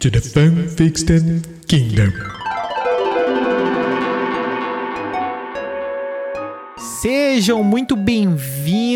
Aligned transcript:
To 0.00 0.10
the 0.10 0.18
Fanfiction 0.18 1.42
Kingdom. 1.68 2.10
Sejam 7.02 7.62
muito 7.62 7.94
bem-vindos 7.96 8.89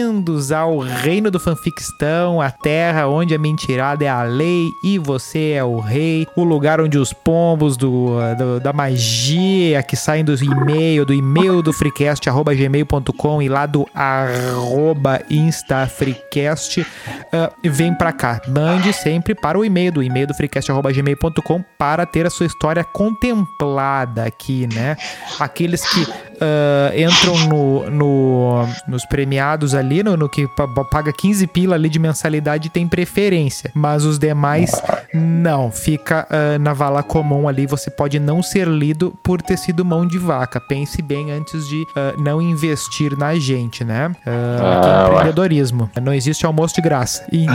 ao 0.55 0.79
reino 0.79 1.31
do 1.31 1.41
fanficstão, 1.41 2.41
a 2.41 2.51
terra 2.51 3.07
onde 3.09 3.35
a 3.35 3.39
mentirada 3.39 4.05
é 4.05 4.09
a 4.09 4.23
lei 4.23 4.69
e 4.85 4.99
você 4.99 5.53
é 5.53 5.65
o 5.65 5.79
rei, 5.81 6.27
o 6.37 6.45
lugar 6.45 6.81
onde 6.81 6.99
os 6.99 7.13
pombos 7.13 7.77
do, 7.77 8.17
do- 8.39 8.61
da 8.61 8.73
magia 8.73 9.83
que 9.83 9.97
saem 9.97 10.25
do 10.25 10.35
e-mail, 10.43 11.05
do 11.05 11.13
e-mail 11.15 11.63
do 11.63 11.73
freecast, 11.73 12.29
arroba 12.29 12.55
gmail.com 12.55 13.43
e 13.43 13.49
lá 13.49 13.67
do 13.67 13.87
arroba 13.95 15.21
instafreecast, 15.31 16.87
ah, 17.33 17.51
vem 17.65 17.95
pra 17.95 18.13
cá. 18.13 18.41
Mande 18.49 18.93
sempre 18.93 19.35
para 19.35 19.59
o 19.59 19.65
e-mail 19.65 19.93
do 19.93 20.03
e-mail 20.03 20.27
do 20.27 20.35
freecast, 20.35 20.71
arroba 20.71 20.93
gmail.com 20.93 21.65
para 21.79 22.07
ter 22.07 22.27
a 22.27 22.31
sua 22.31 22.47
história 22.47 22.85
contemplada 22.85 24.25
aqui, 24.25 24.69
né? 24.73 24.97
Aqueles 25.39 25.83
que 25.89 26.07
ah, 26.41 26.93
entram 26.97 27.37
no, 27.49 27.91
no- 27.91 28.69
nos 28.89 29.05
premiados 29.07 29.75
ali, 29.75 30.03
no, 30.05 30.17
no 30.17 30.29
que 30.29 30.47
pa- 30.49 30.69
paga 30.85 31.13
15 31.13 31.47
pila 31.49 31.75
ali 31.75 31.89
de 31.89 31.99
mensalidade 31.99 32.69
tem 32.69 32.87
preferência, 32.87 33.71
mas 33.75 34.05
os 34.05 34.19
demais 34.19 34.71
não, 35.13 35.71
fica 35.71 36.27
ah, 36.31 36.59
na 36.59 36.73
vala 36.73 37.03
comum 37.03 37.49
ali, 37.49 37.67
você 37.67 37.91
pode 37.91 38.19
não 38.21 38.43
ser 38.43 38.69
lido 38.69 39.17
por 39.25 39.41
ter 39.43 39.57
sido 39.57 39.85
mão 39.85 40.07
de 40.07 40.19
vaca. 40.19 40.61
Pense 40.61 41.01
bem 41.03 41.33
antes 41.33 41.67
de 41.69 41.85
ah, 41.97 42.15
não 42.19 42.41
investir 42.43 43.17
na 43.17 43.35
gente, 43.37 43.83
né? 43.85 44.13
Ah, 44.27 44.81
que 44.83 44.89
é 44.89 44.93
Ah, 44.93 45.05
ué. 45.09 45.15
empreendedorismo. 45.15 45.91
Não 46.03 46.13
existe 46.13 46.45
almoço 46.47 46.75
de 46.75 46.83
graça. 46.83 47.25
Então, 47.33 47.55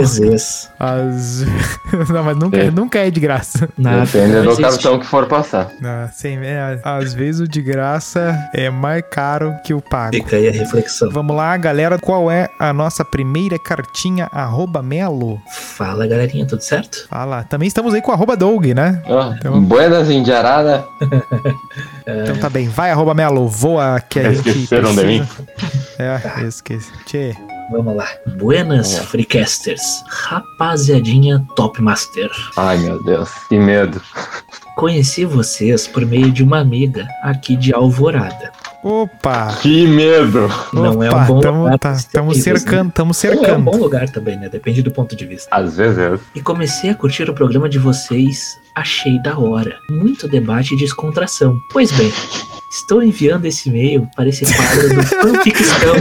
Às 0.00 0.18
vezes. 0.18 0.70
as... 0.78 1.44
não, 2.10 2.22
mas 2.24 2.36
nunca, 2.36 2.56
É. 2.58 2.70
nunca 2.70 2.98
é 2.98 3.10
de 3.10 3.20
graça. 3.20 3.68
Nada. 3.76 4.04
Depende 4.04 4.34
não 4.34 4.42
do 4.44 4.50
existe. 4.50 4.62
cartão 4.62 4.98
que 4.98 5.06
for 5.06 5.26
passar. 5.26 5.70
Ah, 5.82 6.08
sim, 6.12 6.38
é, 6.42 6.78
às 6.84 7.12
vezes 7.14 7.40
o 7.40 7.48
de 7.48 7.60
graça 7.62 8.38
é 8.54 8.70
mais 8.70 9.02
caro 9.10 9.54
que 9.64 9.72
o 9.74 9.80
pago. 9.80 10.14
Fica 10.14 10.36
aí 10.36 10.48
a 10.48 10.52
reflexão. 10.52 11.10
Vamos 11.10 11.34
lá, 11.36 11.56
galera. 11.56 11.77
Qual 12.00 12.30
é 12.30 12.50
a 12.58 12.72
nossa 12.72 13.04
primeira 13.04 13.58
cartinha? 13.58 14.28
Arroba 14.32 14.82
Melo. 14.82 15.40
Fala, 15.76 16.06
galerinha, 16.06 16.46
tudo 16.46 16.60
certo? 16.62 17.06
Fala. 17.08 17.44
Também 17.44 17.68
estamos 17.68 17.94
aí 17.94 18.02
com 18.02 18.10
arroba 18.12 18.36
Doug, 18.36 18.66
né? 18.66 19.02
Ó, 19.06 19.32
Então- 19.32 19.60
Buenas 19.62 20.10
Indiarada. 20.10 20.84
Então 22.06 22.38
tá 22.38 22.48
bem. 22.48 22.68
Vai, 22.68 22.90
arroba 22.90 23.12
Melo. 23.12 23.46
Voa 23.48 24.00
que 24.00 24.18
a 24.18 24.32
gente 24.32 24.48
Esqueceram 24.48 24.94
de 24.94 25.04
mim? 25.04 25.28
É, 26.00 26.44
esqueci. 26.46 26.90
Tchê. 27.06 27.34
Vamos 27.72 27.94
lá. 27.96 28.06
Buenas, 28.36 28.86
Vamos 28.92 29.00
lá. 29.00 29.06
Freecasters. 29.10 29.82
Rapaziadinha 30.08 31.44
Top 31.56 31.82
Master. 31.82 32.30
Ai, 32.56 32.78
meu 32.78 33.02
Deus. 33.02 33.28
Que 33.48 33.58
medo. 33.58 34.00
Conheci 34.76 35.24
vocês 35.24 35.88
por 35.88 36.06
meio 36.06 36.30
de 36.30 36.42
uma 36.44 36.60
amiga 36.60 37.06
aqui 37.22 37.56
de 37.56 37.74
Alvorada. 37.74 38.52
Opa. 38.82 39.56
Que 39.60 39.86
medo. 39.86 40.48
Não 40.72 41.02
é 41.02 41.08
Opa, 41.08 41.22
um 41.22 41.26
bom 41.26 41.40
tamo, 41.40 41.62
lugar 41.64 41.78
tá, 41.78 41.96
tamo 42.12 42.32
cercando, 42.34 42.92
tamo 42.92 43.06
Não 43.06 43.10
é 43.10 43.10
um 43.10 43.12
cercando. 43.14 43.64
bom 43.64 43.76
lugar 43.76 44.08
também, 44.08 44.36
né? 44.38 44.48
Depende 44.48 44.82
do 44.82 44.90
ponto 44.90 45.16
de 45.16 45.26
vista. 45.26 45.48
Às 45.50 45.76
vezes. 45.76 46.20
E 46.34 46.40
comecei 46.40 46.90
a 46.90 46.94
curtir 46.94 47.28
o 47.28 47.34
programa 47.34 47.68
de 47.68 47.78
vocês, 47.78 48.56
achei 48.76 49.20
da 49.22 49.36
hora. 49.36 49.76
Muito 49.90 50.28
debate 50.28 50.74
e 50.74 50.76
descontração. 50.76 51.58
Pois 51.72 51.90
bem, 51.90 52.12
estou 52.70 53.02
enviando 53.02 53.46
esse 53.46 53.68
e-mail 53.68 54.08
para 54.14 54.28
esse 54.28 54.44
quadro 54.46 54.94
do 54.94 55.02
Fanficstão. 55.02 55.94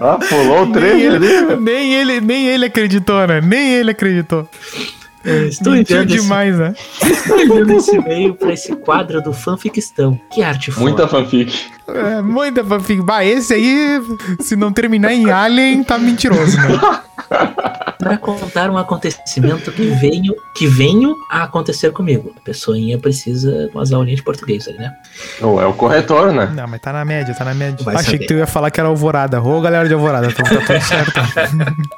Ah, 0.00 0.18
pulou 0.28 0.62
o 0.64 0.72
trecho 0.72 1.08
ali. 1.14 1.56
nem, 1.60 1.94
ele, 1.94 2.20
nem 2.20 2.46
ele 2.48 2.66
acreditou, 2.66 3.26
né? 3.26 3.40
Nem 3.40 3.74
ele 3.74 3.90
acreditou. 3.92 4.48
Estou 5.24 5.74
Mentiu 5.74 5.96
enviando, 5.96 6.14
esse, 6.14 6.22
demais, 6.22 6.58
né? 6.58 6.74
estou 7.02 7.38
enviando 7.40 7.70
esse 7.72 7.94
e-mail 7.94 8.34
para 8.34 8.52
esse 8.54 8.74
quadro 8.74 9.20
do 9.22 9.32
Fanficstão. 9.34 10.18
Que 10.32 10.42
arte 10.42 10.70
foda. 10.70 10.82
Muita 10.86 11.06
fanfic. 11.08 11.66
É, 11.88 12.22
muita 12.22 12.64
fanfic. 12.64 13.02
Bah, 13.02 13.22
esse 13.22 13.52
aí, 13.52 14.00
se 14.40 14.56
não 14.56 14.72
terminar 14.72 15.12
em 15.12 15.30
Alien, 15.30 15.84
tá 15.84 15.98
mentiroso, 15.98 16.56
né? 16.56 16.68
Para 17.98 18.16
contar 18.16 18.70
um 18.70 18.78
acontecimento 18.78 19.70
que 19.72 19.88
venho, 19.88 20.34
que 20.56 20.66
venho 20.66 21.14
a 21.30 21.42
acontecer 21.42 21.92
comigo. 21.92 22.32
A 22.38 22.40
pessoinha 22.40 22.98
precisa 22.98 23.66
de 23.68 23.74
umas 23.74 23.92
aulinhas 23.92 24.16
de 24.20 24.24
português 24.24 24.66
ali, 24.66 24.78
né? 24.78 24.90
Ou 25.42 25.60
é 25.60 25.66
o 25.66 25.74
corretor, 25.74 26.32
né? 26.32 26.50
Não, 26.54 26.66
mas 26.66 26.80
tá 26.80 26.94
na 26.94 27.04
média, 27.04 27.34
tá 27.34 27.44
na 27.44 27.52
média. 27.52 27.84
Vai 27.84 27.96
Achei 27.96 28.12
saber. 28.12 28.18
que 28.20 28.26
tu 28.26 28.34
ia 28.34 28.46
falar 28.46 28.70
que 28.70 28.80
era 28.80 28.88
Alvorada. 28.88 29.42
Ô, 29.42 29.60
galera 29.60 29.86
de 29.86 29.92
Alvorada, 29.92 30.32
tá, 30.32 30.42
tá 30.42 30.48
tudo 30.48 30.80
certo. 30.80 31.20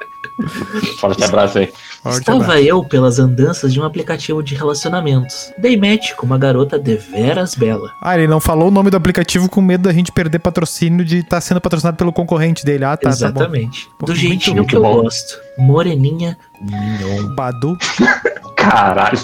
Forte 0.99 1.25
abraço 1.25 1.59
aí. 1.59 1.73
Forte 2.03 2.19
Estava 2.21 2.43
abraço. 2.45 2.63
eu 2.63 2.85
pelas 2.85 3.19
andanças 3.19 3.73
de 3.73 3.81
um 3.81 3.85
aplicativo 3.85 4.43
de 4.43 4.55
relacionamentos. 4.55 5.53
Dei 5.59 5.77
match 5.77 6.13
com 6.15 6.27
uma 6.27 6.39
garota 6.39 6.79
deveras 6.79 7.55
bela. 7.55 7.91
Ah, 8.03 8.17
ele 8.17 8.27
não 8.27 8.41
falou 8.41 8.69
o 8.69 8.71
nome 8.71 8.91
do 8.91 8.97
aplicativo 8.97 9.49
com 9.49 9.61
medo 9.61 9.85
da 9.85 9.93
gente 9.93 10.11
perder 10.13 10.39
patrocínio 10.41 11.05
de 11.05 11.19
estar 11.19 11.41
sendo 11.41 11.61
patrocinado 11.61 11.97
pelo 11.97 12.13
concorrente 12.13 12.65
dele. 12.65 12.85
Ah, 12.85 12.97
tá, 12.97 13.03
tá 13.03 13.09
bom. 13.09 13.15
Exatamente. 13.15 13.89
Pô, 13.99 14.07
Do 14.07 14.15
jeitinho 14.15 14.65
que 14.67 14.77
eu 14.77 14.83
bom. 14.83 15.03
gosto. 15.03 15.39
Moreninha 15.59 16.37
mignon. 16.61 17.35
Badu. 17.35 17.77
Caralho. 18.57 19.19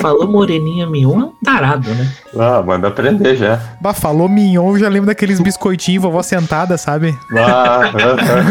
Falou 0.00 0.26
moreninha 0.28 0.86
mignon 0.86 1.20
é 1.20 1.24
um 1.24 1.32
tarado, 1.44 1.88
né? 1.94 2.12
Ah, 2.38 2.62
manda 2.62 2.88
aprender 2.88 3.36
já. 3.36 3.60
Bah, 3.80 3.94
falou 3.94 4.28
mignon, 4.28 4.70
eu 4.72 4.78
já 4.78 4.88
lembro 4.88 5.06
daqueles 5.06 5.40
biscoitinhos 5.40 6.02
vovó 6.02 6.22
sentada, 6.22 6.76
sabe? 6.76 7.16
Ah, 7.36 7.80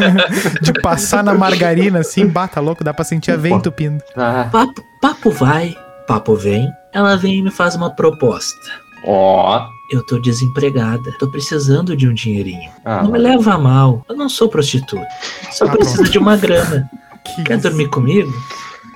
De 0.61 0.73
passar 0.81 1.23
na 1.23 1.33
margarina 1.33 2.00
assim, 2.00 2.25
bata 2.28 2.59
louco, 2.59 2.83
dá 2.83 2.94
pra 2.94 3.06
sentir 3.06 3.31
a 3.31 3.35
veia 3.38 3.53
entupindo. 3.53 4.01
ah. 4.17 4.47
Papo, 4.51 4.81
papo 5.01 5.29
vai, 5.31 5.75
papo 6.07 6.35
vem. 6.35 6.67
Ela 6.94 7.16
vem 7.17 7.35
e 7.39 7.41
me 7.41 7.51
faz 7.51 7.75
uma 7.75 7.89
proposta. 7.89 8.59
Ó. 9.07 9.67
Eu 9.91 10.03
tô 10.03 10.17
desempregada, 10.17 11.12
tô 11.19 11.29
precisando 11.29 11.95
de 11.95 12.07
um 12.07 12.13
dinheirinho. 12.13 12.72
Ah, 12.83 13.03
Não 13.03 13.12
me 13.12 13.19
leva 13.19 13.53
a 13.53 13.57
mal, 13.57 14.03
eu 14.09 14.16
não 14.16 14.27
sou 14.27 14.50
prostituta. 14.50 15.06
Só 15.51 15.66
Ah, 15.66 15.69
preciso 15.69 15.97
pronto. 15.97 16.12
de 16.12 16.17
uma 16.17 16.35
grana. 16.38 16.89
Que 17.35 17.44
Quer 17.44 17.53
isso? 17.57 17.63
dormir 17.69 17.88
comigo? 17.89 18.31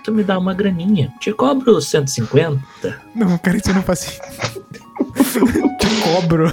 Tu 0.03 0.11
me 0.13 0.23
dá 0.23 0.37
uma 0.39 0.53
graninha. 0.53 1.13
Te 1.19 1.31
cobro 1.33 1.81
150. 1.81 2.61
Não, 3.15 3.37
cara, 3.37 3.57
isso 3.57 3.73
não 3.73 3.83
faz 3.83 3.99
sentido. 3.99 4.23
Te 5.79 5.87
cobro. 6.03 6.51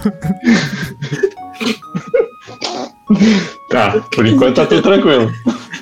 Tá, 3.71 4.01
por 4.15 4.27
enquanto 4.27 4.57
tá 4.57 4.67
tudo 4.67 4.83
tranquilo. 4.83 5.33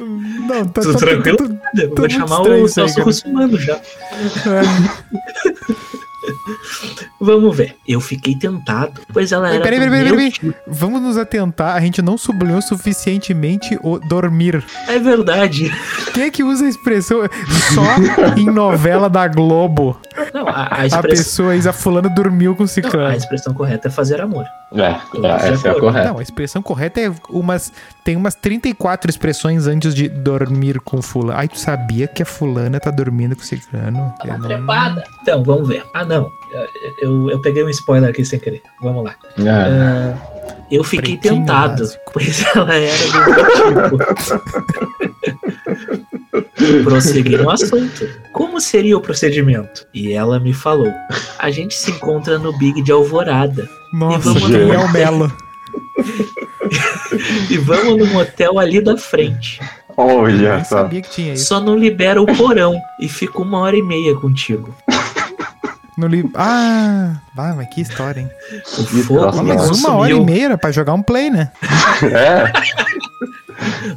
Não, 0.00 0.66
tá 0.68 0.82
Tudo 0.82 0.92
tá- 0.92 0.98
tranquilo? 0.98 1.36
tá- 1.38 1.54
Eu 1.76 1.90
Tá 1.94 2.02
vou 2.02 2.10
chamar 2.10 2.40
o 2.42 2.68
Celso 2.68 2.94
cara. 2.96 3.04
Russomano 3.06 3.58
já. 3.58 3.74
é. 3.76 3.80
Vamos 7.20 7.56
ver. 7.56 7.76
Eu 7.86 8.00
fiquei 8.00 8.34
tentado, 8.36 9.00
pois 9.12 9.32
ela 9.32 9.48
era. 9.50 9.62
Peraí, 9.62 9.78
peraí, 9.78 10.04
peraí, 10.04 10.32
peraí. 10.32 10.54
Vamos 10.66 11.02
nos 11.02 11.16
atentar, 11.16 11.76
a 11.76 11.80
gente 11.80 12.02
não 12.02 12.18
sublinhou 12.18 12.62
suficientemente 12.62 13.78
o 13.82 13.98
dormir. 13.98 14.64
É 14.88 14.98
verdade. 14.98 15.72
Quem 16.12 16.24
é 16.24 16.30
que 16.30 16.42
usa 16.42 16.66
a 16.66 16.68
expressão 16.68 17.20
só 17.74 18.36
em 18.36 18.46
novela 18.46 19.08
da 19.08 19.26
Globo? 19.28 19.98
Não, 20.34 20.48
a, 20.48 20.52
a 20.52 20.80
A 20.80 20.86
expressão. 20.86 21.02
pessoa 21.24 21.54
diz 21.54 21.66
a 21.66 21.72
fulana 21.72 22.08
dormiu 22.08 22.56
com 22.56 22.64
o 22.64 22.66
não, 22.66 22.66
a 22.66 22.68
ciclano. 22.68 23.16
expressão 23.16 23.54
correta 23.54 23.86
é 23.86 23.90
fazer 23.90 24.20
amor. 24.20 24.44
É, 24.74 24.80
é, 24.80 25.52
essa 25.52 25.68
é 25.68 25.70
a 25.70 25.74
correta. 25.78 26.08
Não, 26.08 26.18
a 26.18 26.22
expressão 26.22 26.60
correta 26.60 27.00
é 27.00 27.12
umas. 27.30 27.72
Tem 28.04 28.16
umas 28.16 28.34
34 28.34 29.08
expressões 29.08 29.68
antes 29.68 29.94
de 29.94 30.08
dormir 30.08 30.80
com 30.80 31.00
fulano. 31.00 31.38
Ai, 31.38 31.46
tu 31.46 31.56
sabia 31.58 32.08
que 32.08 32.22
a 32.22 32.26
fulana 32.26 32.80
tá 32.80 32.90
dormindo 32.90 33.36
com 33.36 33.42
o 33.42 33.44
ciclano? 33.44 34.12
Eu 34.24 34.38
não- 34.38 34.96
Então, 35.22 35.44
vamos 35.44 35.68
ver. 35.68 35.84
Ah, 35.94 36.04
não. 36.04 36.28
Eu, 37.00 37.30
eu 37.30 37.40
peguei 37.40 37.62
um 37.64 37.68
spoiler 37.70 38.10
aqui 38.10 38.24
sem 38.24 38.38
querer. 38.40 38.62
Vamos 38.82 39.04
lá. 39.04 39.14
É. 39.38 39.48
Ah, 39.48 40.14
eu 40.70 40.82
fiquei 40.82 41.16
Pretinho 41.16 41.42
tentado, 41.42 41.78
básico. 41.82 42.02
pois 42.12 42.44
ela 42.56 42.74
era 42.74 42.92
do 43.06 43.20
meu 43.70 43.98
tipo. 43.98 45.53
Prossegui 46.84 47.36
no 47.36 47.50
assunto. 47.50 48.08
Como 48.32 48.60
seria 48.60 48.96
o 48.96 49.00
procedimento? 49.00 49.86
E 49.92 50.12
ela 50.12 50.38
me 50.38 50.52
falou: 50.52 50.92
a 51.38 51.50
gente 51.50 51.74
se 51.74 51.90
encontra 51.90 52.38
no 52.38 52.56
Big 52.58 52.82
de 52.82 52.92
Alvorada 52.92 53.68
Nossa, 53.92 54.32
vamos 54.32 54.48
quem 54.48 54.66
lá. 54.66 54.74
é 54.74 54.78
o 54.78 54.92
Melo? 54.92 55.32
e 57.50 57.58
vamos 57.58 57.98
no 57.98 58.06
motel 58.06 58.58
ali 58.58 58.80
da 58.80 58.96
frente. 58.96 59.60
Olha 59.96 60.64
só. 60.64 60.78
sabia 60.78 61.02
que 61.02 61.10
tinha 61.10 61.34
isso. 61.34 61.46
Só 61.46 61.60
não 61.60 61.76
libera 61.76 62.20
o 62.20 62.26
porão 62.26 62.76
e 63.00 63.08
fico 63.08 63.42
uma 63.42 63.60
hora 63.60 63.76
e 63.76 63.82
meia 63.82 64.14
contigo. 64.16 64.74
No 65.96 66.08
li... 66.08 66.28
Ah, 66.34 67.14
vai, 67.36 67.54
mas 67.54 67.68
que 67.72 67.80
história, 67.80 68.20
hein? 68.20 68.30
O 68.78 68.84
fogo 69.04 69.42
Mas 69.44 69.70
uma 69.78 69.94
hora 69.94 70.12
e 70.12 70.20
meia 70.20 70.46
era 70.46 70.58
pra 70.58 70.72
jogar 70.72 70.92
um 70.92 71.02
play, 71.02 71.30
né? 71.30 71.52
É, 72.02 72.52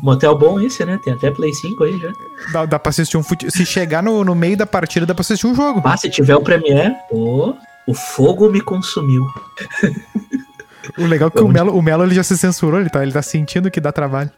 Motel 0.02 0.38
bom 0.38 0.60
esse, 0.60 0.86
né? 0.86 1.00
Tem 1.02 1.14
até 1.14 1.32
Play 1.32 1.54
5 1.54 1.84
aí 1.84 1.98
já. 2.00 2.14
Dá, 2.52 2.66
dá 2.66 2.80
pra 2.80 2.90
assistir 2.90 3.18
um 3.18 3.24
fute... 3.24 3.52
Se 3.52 3.66
chegar 3.66 4.04
no, 4.04 4.24
no 4.24 4.36
meio 4.36 4.58
da 4.58 4.66
partida, 4.66 5.06
dá 5.06 5.14
pra 5.14 5.22
assistir 5.22 5.48
um 5.48 5.56
jogo. 5.56 5.82
Ah, 5.84 5.98
se 5.98 6.10
tiver 6.10 6.36
o 6.36 6.42
Premiere, 6.42 6.96
ô, 7.12 7.54
o 7.88 7.94
fogo 7.94 8.50
me 8.50 8.62
consumiu. 8.62 9.26
O 10.98 11.06
legal 11.06 11.28
é 11.28 11.32
que 11.32 11.44
o 11.44 11.48
Melo, 11.48 11.78
o 11.78 11.82
Melo 11.82 12.04
ele 12.04 12.16
já 12.16 12.24
se 12.24 12.38
censurou, 12.38 12.80
ele 12.80 12.90
tá, 12.90 13.04
ele 13.04 13.12
tá 13.12 13.22
sentindo 13.22 13.70
que 13.70 13.82
dá 13.82 13.92
trabalho. 13.92 14.32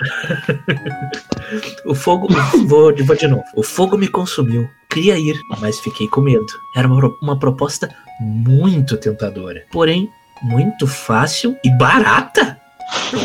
O 1.86 1.96
fogo. 1.96 2.28
Vou, 2.66 2.94
vou 2.96 3.16
de 3.16 3.28
novo. 3.28 3.44
O 3.56 3.64
fogo 3.64 3.98
me 3.98 4.08
consumiu. 4.08 4.68
Queria 4.90 5.18
ir, 5.18 5.40
mas 5.60 5.80
fiquei 5.80 6.08
com 6.08 6.22
medo. 6.22 6.46
Era 6.76 6.88
uma, 6.88 7.12
uma 7.22 7.40
proposta 7.40 7.90
muito 8.20 8.98
tentadora. 8.98 9.64
Porém, 9.72 10.10
muito 10.42 10.88
fácil 10.88 11.56
e 11.64 11.70
barata. 11.78 12.58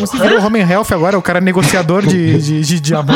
Você 0.01 0.19
virou 0.19 0.45
Homem 0.45 0.63
Health 0.69 0.87
agora, 0.93 1.19
o 1.19 1.23
cara 1.23 1.39
é 1.39 1.43
negociador 1.43 2.03
de, 2.07 2.39
de, 2.39 2.61
de, 2.61 2.81
de 2.81 2.95
amor. 2.97 3.15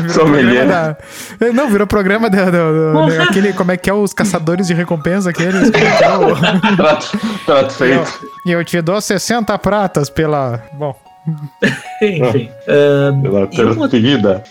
Virou 0.00 0.14
Sommelier. 0.14 0.66
programa 0.66 0.96
da- 1.40 1.52
Não, 1.52 1.68
virou 1.70 1.86
programa 1.86 2.30
da, 2.30 2.44
da- 2.50 2.50
da- 2.50 3.22
aquele, 3.24 3.52
como 3.52 3.72
é 3.72 3.76
que 3.76 3.88
é 3.90 3.94
os 3.94 4.12
caçadores 4.14 4.66
de 4.66 4.74
recompensa 4.74 5.30
aqueles? 5.30 5.70
Como 5.72 5.84
é 5.84 5.96
que 5.96 6.04
é 6.04 6.16
o- 6.16 6.76
Trato, 6.76 7.18
trato 7.46 7.72
feito. 7.74 8.12
E 8.46 8.52
eu 8.52 8.64
te 8.64 8.80
dou 8.82 9.00
60 9.00 9.56
pratas 9.58 10.08
pela. 10.10 10.62
Bom. 10.74 10.94
Enfim. 12.02 12.50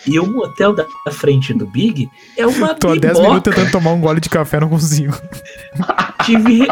e, 0.07 0.19
um, 0.19 0.25
e 0.25 0.29
um 0.29 0.37
hotel 0.39 0.73
da 0.73 0.85
frente 1.11 1.53
do 1.53 1.67
Big 1.67 2.09
é 2.37 2.45
uma 2.47 2.73
Tô 2.73 2.89
há 2.89 2.95
10 2.95 3.01
biboca. 3.01 3.27
minutos 3.27 3.55
tentando 3.55 3.71
tomar 3.71 3.93
um 3.93 4.01
gole 4.01 4.19
de 4.19 4.29
café, 4.29 4.59
não 4.59 4.69
consigo. 4.69 5.15
tive, 6.25 6.67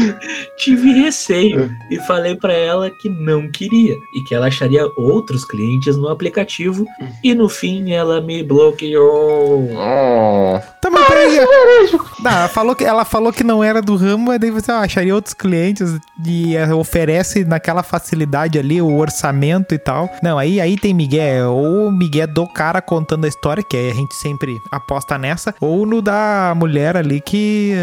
tive 0.58 0.92
receio 0.92 1.70
e 1.90 1.98
falei 2.00 2.34
pra 2.36 2.52
ela 2.52 2.90
que 2.90 3.08
não 3.08 3.50
queria 3.50 3.94
e 4.14 4.20
que 4.22 4.34
ela 4.34 4.48
acharia 4.48 4.86
outros 4.96 5.44
clientes 5.44 5.96
no 5.96 6.08
aplicativo 6.08 6.84
e 7.22 7.34
no 7.34 7.48
fim 7.48 7.92
ela 7.92 8.20
me 8.20 8.42
bloqueou. 8.42 9.70
Oh, 9.72 10.60
Tá, 10.80 10.90
mas 10.90 11.06
peraí. 11.06 11.38
Não, 12.22 12.30
ela, 12.30 12.48
falou 12.48 12.74
que, 12.74 12.84
ela 12.84 13.04
falou 13.04 13.32
que 13.32 13.44
não 13.44 13.62
era 13.62 13.82
do 13.82 13.96
ramo, 13.96 14.26
mas 14.26 14.40
daí 14.40 14.50
você 14.50 14.70
ah, 14.70 14.80
acharia 14.80 15.14
outros 15.14 15.34
clientes 15.34 15.98
e 16.24 16.56
eh, 16.56 16.72
oferece 16.74 17.44
naquela 17.44 17.82
facilidade 17.82 18.58
ali 18.58 18.80
o 18.80 18.96
orçamento 18.96 19.37
e 19.74 19.78
tal. 19.78 20.10
Não, 20.22 20.38
aí, 20.38 20.60
aí 20.60 20.76
tem 20.76 20.92
Miguel, 20.94 21.52
ou 21.54 21.90
Miguel 21.90 22.26
do 22.28 22.46
cara 22.46 22.80
contando 22.82 23.24
a 23.24 23.28
história, 23.28 23.62
que 23.62 23.76
aí 23.76 23.90
a 23.90 23.94
gente 23.94 24.14
sempre 24.14 24.60
aposta 24.70 25.16
nessa, 25.18 25.54
ou 25.60 25.86
no 25.86 26.02
da 26.02 26.52
mulher 26.56 26.96
ali 26.96 27.20
que. 27.20 27.74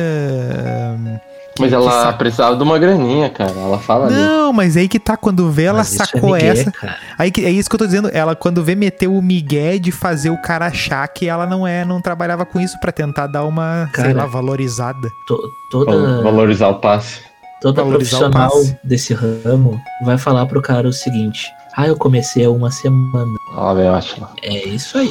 mas 1.59 1.69
que 1.69 1.75
ela 1.75 1.91
saco. 1.91 2.17
precisava 2.17 2.55
de 2.55 2.63
uma 2.63 2.77
graninha, 2.77 3.29
cara. 3.29 3.51
Ela 3.51 3.79
fala 3.79 4.07
ali. 4.07 4.15
Não, 4.15 4.51
mas 4.51 4.75
aí 4.75 4.87
que 4.87 4.99
tá, 4.99 5.15
quando 5.15 5.49
vê, 5.51 5.63
ela 5.63 5.79
Mas 5.79 5.93
é 5.93 5.97
sacou 6.05 6.33
migué, 6.33 6.47
essa. 6.47 6.71
cara. 6.71 6.97
Aí 7.17 7.31
que, 7.31 7.45
é 7.45 7.49
isso 7.49 7.69
que 7.69 7.75
eu 7.75 7.79
tô 7.79 7.85
dizendo. 7.85 8.09
Ela, 8.11 8.35
quando 8.35 8.63
vê, 8.63 8.75
meteu 8.75 9.15
o 9.15 9.21
migué 9.21 9.77
de 9.77 9.91
fazer 9.91 10.29
o 10.29 10.41
cara 10.41 10.65
achar 10.67 11.07
que 11.07 11.27
ela 11.27 11.45
não 11.45 11.65
é, 11.65 11.85
não 11.85 12.01
trabalhava 12.01 12.45
com 12.45 12.59
isso 12.59 12.77
pra 12.79 12.91
tentar 12.91 13.27
dar 13.27 13.45
uma, 13.45 13.89
sei 13.95 14.03
Cara. 14.05 14.17
lá, 14.17 14.25
valorizada. 14.25 15.11
To- 15.25 15.49
toda 15.69 16.21
Valorizar 16.21 16.67
o 16.69 16.75
passe. 16.75 17.21
Toda 17.65 17.83
valorizar 17.83 18.17
o 18.17 18.31
profissional 18.31 18.79
desse 18.83 19.13
ramo 19.13 19.79
vai 20.03 20.17
falar 20.17 20.45
pro 20.45 20.61
cara 20.61 20.87
o 20.87 20.93
seguinte: 20.93 21.51
Ah, 21.75 21.87
eu 21.87 21.95
comecei 21.95 22.45
há 22.45 22.49
uma 22.51 22.69
semana. 22.69 23.35
Ó, 23.55 23.73
bem 23.73 23.89
ótimo. 23.89 24.27
É 24.43 24.67
isso 24.67 24.97
aí. 24.97 25.09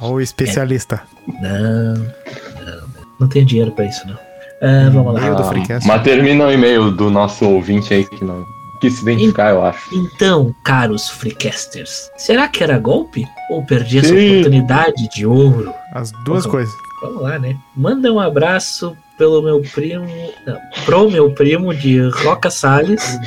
Ó, 0.00 0.10
o 0.12 0.20
especialista. 0.20 1.02
Não, 1.40 1.94
não, 1.94 3.06
não 3.20 3.28
tenho 3.28 3.46
dinheiro 3.46 3.72
pra 3.72 3.86
isso, 3.86 4.06
não. 4.06 4.18
Ah, 4.62 4.90
vamos 4.90 5.14
lá. 5.14 5.20
Ah, 5.22 5.80
mas 5.84 6.02
termina 6.02 6.46
o 6.46 6.52
e-mail 6.52 6.90
do 6.90 7.10
nosso 7.10 7.44
ouvinte 7.46 7.92
aí 7.94 8.04
que 8.04 8.24
não 8.24 8.44
quis 8.80 8.94
se 8.94 9.02
identificar, 9.02 9.50
eu 9.50 9.64
acho. 9.64 9.80
Então, 9.94 10.54
caros 10.64 11.08
freecasters, 11.08 12.10
será 12.16 12.46
que 12.48 12.62
era 12.62 12.78
golpe? 12.78 13.26
Ou 13.50 13.64
perdi 13.64 13.98
essa 13.98 14.08
Sim. 14.08 14.32
oportunidade 14.32 15.08
de 15.14 15.24
ouro? 15.26 15.72
As 15.94 16.10
duas 16.24 16.44
Uhum. 16.44 16.50
coisas. 16.50 16.74
Vamos 17.02 17.22
lá, 17.22 17.38
né? 17.38 17.56
Manda 17.76 18.12
um 18.12 18.18
abraço 18.20 18.96
pelo 19.18 19.42
meu 19.42 19.62
primo. 19.74 20.06
Não, 20.46 20.58
pro 20.84 21.10
meu 21.10 21.32
primo 21.34 21.74
de 21.74 22.00
Roca 22.08 22.50
Salles, 22.50 23.18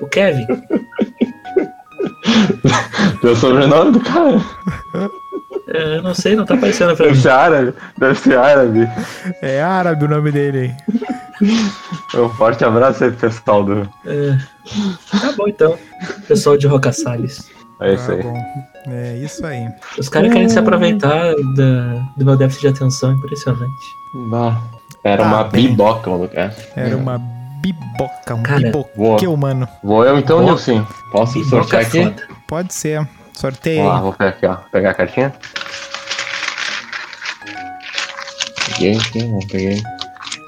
o 0.00 0.06
Kevin. 0.06 0.46
Teu 3.20 3.36
sobrenome 3.36 3.92
do 3.92 4.00
cara? 4.00 4.40
É, 5.68 5.96
Eu 5.96 6.02
não 6.02 6.14
sei, 6.14 6.36
não 6.36 6.44
tá 6.44 6.54
aparecendo 6.54 6.94
pra 6.96 7.06
Deve 7.06 7.16
mim. 7.16 7.22
ser 7.22 7.30
árabe. 7.30 7.74
Deve 7.98 8.14
ser 8.18 8.38
árabe. 8.38 8.88
É 9.42 9.62
árabe 9.62 10.04
o 10.04 10.08
nome 10.08 10.30
dele 10.32 10.58
aí. 10.58 10.74
Um 12.14 12.28
forte 12.28 12.64
abraço 12.64 13.02
aí, 13.02 13.10
pessoal 13.10 13.64
do. 13.64 13.80
É, 14.06 14.38
tá 15.10 15.32
bom 15.36 15.48
então. 15.48 15.76
Pessoal 16.28 16.56
de 16.56 16.68
Roca 16.68 16.92
Salles. 16.92 17.50
É 17.80 17.92
isso 17.94 18.06
Tá 18.06 18.12
aí. 18.12 18.22
bom. 18.22 18.42
É 18.86 19.16
isso 19.18 19.44
aí. 19.44 19.68
Os 19.98 20.08
caras 20.08 20.32
querem 20.32 20.48
se 20.48 20.58
aproveitar 20.60 21.34
da- 21.56 22.08
do 22.16 22.24
meu 22.24 22.36
déficit 22.36 22.60
de 22.62 22.68
atenção, 22.68 23.12
impressionante. 23.14 23.84
Bah, 24.30 24.62
Era 25.04 25.22
Tá 25.22 25.28
uma 25.28 25.44
bem. 25.44 25.68
biboca, 25.68 26.10
maluco. 26.10 26.34
é. 26.38 26.50
Era 26.74 26.96
uma 26.96 27.18
biboca, 27.60 28.34
um 28.34 28.42
Cara, 28.42 28.60
biboqueu, 28.60 29.36
mano. 29.36 29.68
Vou 29.82 30.04
eu 30.04 30.18
então, 30.18 30.38
Boa. 30.38 30.50
Nilson. 30.52 30.86
Posso 31.12 31.34
Biboca 31.34 31.50
sortear 31.50 31.82
aqui? 31.82 32.02
foda. 32.04 32.22
Pode 32.48 32.74
ser. 32.74 33.06
Sorteio 33.34 33.82
Vamos 33.82 33.94
lá, 33.94 34.00
vou 34.00 34.12
pegar 34.12 34.30
aqui, 34.30 34.46
ó. 34.46 34.54
Pegar 34.72 34.90
a 34.90 34.94
cartinha. 34.94 35.34
Peguei 38.66 38.96
aqui, 38.96 39.24
não 39.24 39.38
peguei. 39.40 39.82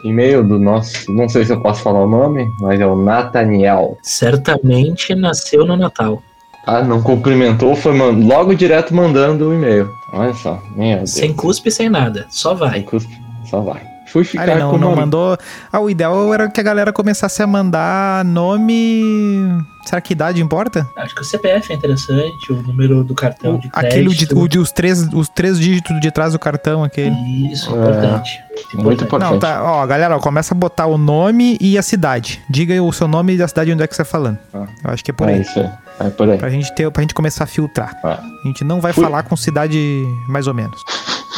E-mail 0.04 0.44
do 0.46 0.58
nosso. 0.58 1.10
Não 1.12 1.28
sei 1.28 1.44
se 1.44 1.52
eu 1.52 1.60
posso 1.60 1.82
falar 1.82 2.00
o 2.04 2.08
nome, 2.08 2.46
mas 2.60 2.80
é 2.80 2.86
o 2.86 2.96
Nathaniel. 2.96 3.98
Certamente 4.02 5.14
nasceu 5.14 5.64
no 5.66 5.76
Natal. 5.76 6.22
Ah, 6.66 6.82
não 6.82 7.00
cumprimentou, 7.02 7.76
foi 7.76 7.92
man- 7.94 8.26
logo 8.26 8.54
direto 8.54 8.94
mandando 8.94 9.48
o 9.50 9.54
e-mail. 9.54 9.88
Olha 10.12 10.34
só, 10.34 10.60
meu 10.74 10.98
Deus. 10.98 11.10
Sem 11.10 11.32
cuspe, 11.32 11.70
sem 11.70 11.88
nada. 11.88 12.26
Só 12.28 12.50
Sem 12.50 12.58
vai. 12.58 12.82
custo, 12.82 13.10
só 13.48 13.60
vai. 13.60 13.82
Ah, 14.08 14.24
ficar 14.24 14.48
ele 14.48 14.60
não, 14.60 14.70
com 14.70 14.78
não 14.78 14.88
uma- 14.88 14.96
mandou. 15.02 15.36
Ah, 15.72 15.80
o 15.80 15.90
ideal 15.90 16.32
era 16.32 16.48
que 16.50 16.60
a 16.60 16.62
galera 16.62 16.92
começasse 16.92 17.42
a 17.42 17.46
mandar 17.46 18.24
nome. 18.24 19.62
Será 19.84 20.00
que 20.00 20.12
idade 20.14 20.42
importa? 20.42 20.88
Acho 20.96 21.14
que 21.14 21.20
o 21.20 21.24
CPF 21.24 21.72
é 21.72 21.76
interessante, 21.76 22.52
o 22.52 22.56
número 22.62 23.04
do 23.04 23.14
cartão 23.14 23.58
de 23.58 23.68
crédito. 23.68 23.92
Aquele, 23.92 24.08
o 24.08 24.14
de, 24.14 24.28
o 24.34 24.48
de- 24.48 24.58
os, 24.58 24.72
três, 24.72 25.06
os 25.12 25.28
três 25.28 25.58
dígitos 25.60 26.00
de 26.00 26.10
trás 26.10 26.32
do 26.32 26.38
cartão, 26.38 26.82
aquele. 26.82 27.14
Isso, 27.52 27.70
É. 27.70 27.78
importante. 27.78 28.38
Muito 28.74 29.04
importante. 29.04 29.30
Não, 29.32 29.38
tá. 29.38 29.62
Ó, 29.62 29.86
galera, 29.86 30.16
ó, 30.16 30.18
começa 30.20 30.54
a 30.54 30.56
botar 30.56 30.86
o 30.86 30.98
nome 30.98 31.56
e 31.60 31.78
a 31.78 31.82
cidade. 31.82 32.40
Diga 32.50 32.74
aí 32.74 32.80
o 32.80 32.90
seu 32.92 33.06
nome 33.06 33.36
e 33.36 33.42
a 33.42 33.46
cidade 33.46 33.72
onde 33.72 33.82
é 33.82 33.86
que 33.86 33.94
você 33.94 34.02
tá 34.02 34.08
falando. 34.08 34.38
Ah. 34.52 34.66
Eu 34.84 34.90
acho 34.90 35.04
que 35.04 35.10
é 35.10 35.14
por 35.14 35.28
É 35.28 35.34
aí. 35.34 35.40
isso 35.42 35.58
aí. 35.60 35.70
É 36.00 36.10
por 36.10 36.28
aí. 36.28 36.36
Pra 36.38 36.50
gente, 36.50 36.74
ter, 36.74 36.90
pra 36.90 37.02
gente 37.02 37.14
começar 37.14 37.44
a 37.44 37.46
filtrar. 37.46 37.96
Ah. 38.02 38.18
A 38.44 38.46
gente 38.46 38.64
não 38.64 38.80
vai 38.80 38.92
Fui. 38.92 39.04
falar 39.04 39.22
com 39.22 39.36
cidade 39.36 40.04
mais 40.28 40.46
ou 40.48 40.54
menos. 40.54 40.80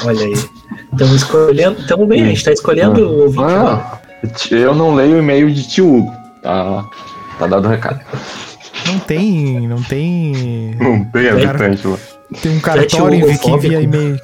Olha 0.04 0.24
aí. 0.26 0.34
Estamos 0.92 1.14
escolhendo. 1.16 1.86
Tamo 1.86 2.06
bem, 2.06 2.22
a 2.22 2.26
gente 2.26 2.44
tá 2.44 2.52
escolhendo 2.52 3.00
o 3.08 3.22
ouvinte. 3.24 3.42
Ah, 3.44 3.98
eu 4.50 4.74
não 4.74 4.94
leio 4.94 5.16
o 5.16 5.18
e-mail 5.18 5.50
de 5.52 5.66
tio 5.68 5.96
Hugo. 5.98 6.12
Tá, 6.42 6.84
tá 7.38 7.46
dado 7.46 7.66
o 7.66 7.70
recado. 7.70 8.00
Não 8.86 8.98
tem. 9.00 9.68
Não 9.68 9.82
tem. 9.82 10.74
Não 10.78 11.04
tem 11.04 11.28
habitante 11.28 11.86
lá. 11.86 11.96
Tem 12.42 12.56
um 12.56 12.60
cartório 12.60 13.18
que 13.18 13.24
homofóbico. 13.26 13.66
envia 13.66 13.80
e-mail. 13.80 14.18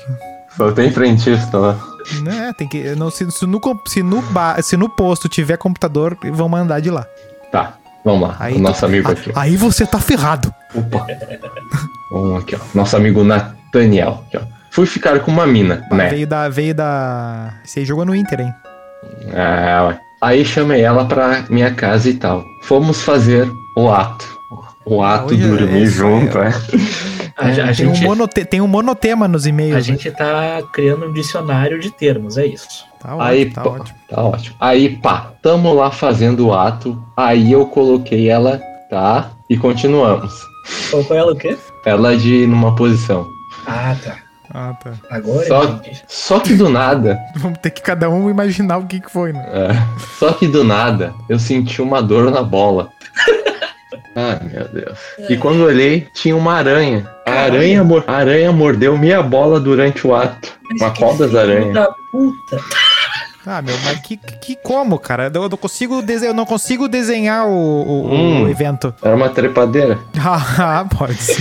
Só 0.57 0.71
tem 0.73 0.91
frentista 0.91 1.59
lá. 1.59 1.79
Né, 2.23 2.53
tem 2.57 2.69
que. 2.69 2.95
Não, 2.95 3.11
se, 3.11 3.29
se, 3.31 3.47
no, 3.47 3.61
se, 3.87 4.03
no 4.03 4.23
se 4.63 4.77
no 4.77 4.89
posto 4.91 5.29
tiver 5.29 5.57
computador, 5.57 6.17
vão 6.33 6.49
mandar 6.49 6.81
de 6.81 6.91
lá. 6.91 7.07
Tá, 7.51 7.75
vamos 8.05 8.29
lá. 8.29 8.37
Aí 8.39 8.57
o 8.57 8.61
nosso 8.61 8.81
tu- 8.81 8.87
amigo 8.87 9.09
Ah, 9.09 9.13
aqui. 9.13 9.33
Aí 9.35 9.57
você 9.57 9.87
tá 9.87 9.99
ferrado. 9.99 10.53
Opa. 10.75 11.07
Vamos 12.13 12.43
aqui, 12.43 12.57
ó. 12.57 12.59
Nosso 12.75 12.97
amigo 12.97 13.25
Nathaniel. 13.25 14.23
Aqui, 14.29 14.37
ó. 14.37 14.41
Fui 14.75 14.87
ficar 14.87 15.21
com 15.21 15.31
uma 15.31 15.47
mina, 15.47 15.87
né? 15.91 16.09
Veio 16.09 16.27
da. 16.27 16.49
Veio 16.49 16.75
da. 16.75 17.55
Você 17.65 17.81
aí 17.81 17.87
jogou 17.87 18.05
no 18.05 18.15
Inter, 18.15 18.41
hein? 18.41 18.53
É, 19.33 19.81
ué. 19.83 20.01
Aí 20.21 20.45
chamei 20.45 20.81
ela 20.83 21.05
pra 21.05 21.45
minha 21.51 21.73
casa 21.73 22.09
e 22.09 22.15
tal. 22.15 22.43
Fomos 22.63 23.03
fazer 23.03 23.49
o 23.77 23.91
ato. 23.91 24.27
O 24.87 25.03
ato 25.03 25.33
Hoje 25.35 25.45
é 25.45 25.47
dormir 25.49 25.83
isso, 25.83 25.97
junto, 25.97 26.39
é. 26.39 26.49
é. 26.49 26.53
A, 27.37 27.49
a 27.49 27.53
tem, 27.53 27.65
um 27.65 27.73
gente, 27.95 28.05
monote- 28.05 28.45
tem 28.45 28.61
um 28.61 28.69
monotema 28.69 29.27
nos 29.27 29.45
e-mails. 29.45 29.75
a 29.75 29.79
né? 29.79 29.83
gente 29.83 30.09
tá 30.13 30.63
criando 30.73 31.07
um 31.07 31.13
dicionário 31.13 31.81
de 31.81 31.91
termos, 31.91 32.39
é 32.39 32.47
isso. 32.47 32.85
Tá 33.01 33.17
Aí, 33.19 33.41
ótimo, 33.43 33.55
tá 33.55 33.61
pá, 33.63 33.71
ótimo. 33.71 33.99
tá 34.09 34.23
ótimo. 34.23 34.57
Aí, 34.61 34.97
pá, 34.99 35.33
tamo 35.43 35.75
lá 35.75 35.91
fazendo 35.91 36.47
o 36.47 36.55
ato. 36.55 36.97
Aí 37.17 37.51
eu 37.51 37.67
coloquei 37.67 38.29
ela, 38.31 38.61
tá? 38.89 39.31
E 39.51 39.57
continuamos. 39.57 40.33
Colocou 40.93 41.17
ela 41.17 41.33
o 41.33 41.37
quê? 41.37 41.57
Ela 41.85 42.17
de 42.17 42.47
numa 42.47 42.73
posição. 42.77 43.27
Ah, 43.67 43.97
tá. 44.05 44.15
Ah, 44.55 44.73
tá. 44.83 44.93
Agora 45.11 45.45
Só-. 45.47 45.81
Só 46.07 46.39
que 46.41 46.55
do 46.55 46.69
nada, 46.69 47.19
Vamos 47.37 47.59
ter 47.59 47.71
que 47.71 47.83
cada 47.83 48.09
um 48.09 48.31
imaginar 48.31 48.79
o 48.79 48.87
que, 48.87 49.01
que 49.01 49.11
foi, 49.11 49.33
né? 49.33 49.45
é, 49.53 49.71
só 50.19 50.33
que 50.33 50.47
do 50.47 50.63
nada, 50.63 51.13
eu 51.29 51.39
senti 51.41 51.83
uma 51.83 52.01
dor 52.01 52.31
na 52.31 52.43
bola. 52.43 52.89
Ai, 54.17 54.41
meu 54.53 54.69
Deus. 54.69 54.99
E 55.29 55.37
quando 55.37 55.65
olhei, 55.65 56.07
tinha 56.15 56.37
uma 56.37 56.55
aranha. 56.55 57.05
A 57.27 57.33
aranha, 57.33 57.83
mor- 57.83 58.05
a 58.07 58.13
aranha 58.13 58.53
mordeu 58.53 58.97
minha 58.97 59.21
bola 59.23 59.59
durante 59.59 60.07
o 60.07 60.15
ato. 60.15 60.53
Uma 60.79 60.91
que 60.93 61.01
qual 61.01 61.17
das 61.17 61.35
aranhas? 61.35 61.75
Da 61.75 61.89
puta. 62.13 62.59
Ah, 63.47 63.61
meu, 63.61 63.77
mas 63.85 63.99
que, 64.01 64.17
que 64.17 64.57
como, 64.57 64.99
cara? 64.99 65.31
Eu 65.35 65.51
não 65.51 65.59
consigo, 65.59 66.01
dese- 66.01 66.25
eu 66.27 66.33
não 66.33 66.47
consigo 66.47 66.89
desenhar 66.89 67.47
o, 67.47 67.51
o- 67.53 68.07
o 68.07 68.15
Hum. 68.15 68.49
evento. 68.49 68.95
Era 69.03 69.15
uma 69.15 69.29
trepadeira. 69.29 69.99
Ah, 70.19 70.87
pode 70.97 71.15
ser. 71.17 71.37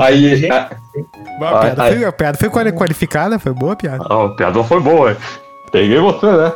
Aí, 0.00 0.24
Inteligente. 0.24 0.52
a, 0.52 0.70
Boa 1.38 1.50
Ah, 1.50 1.60
piada. 1.60 1.84
ah. 1.84 1.92
Foi, 1.92 2.04
a 2.04 2.12
piada 2.12 2.38
foi 2.38 2.50
quali- 2.50 2.72
qualificada, 2.72 3.38
foi 3.38 3.52
boa 3.52 3.72
a 3.72 3.76
piada. 3.76 4.04
Ah, 4.08 4.24
a 4.24 4.28
piada 4.30 4.64
foi 4.64 4.80
boa. 4.80 5.16
Peguei 5.72 5.98
você, 5.98 6.26
né? 6.26 6.52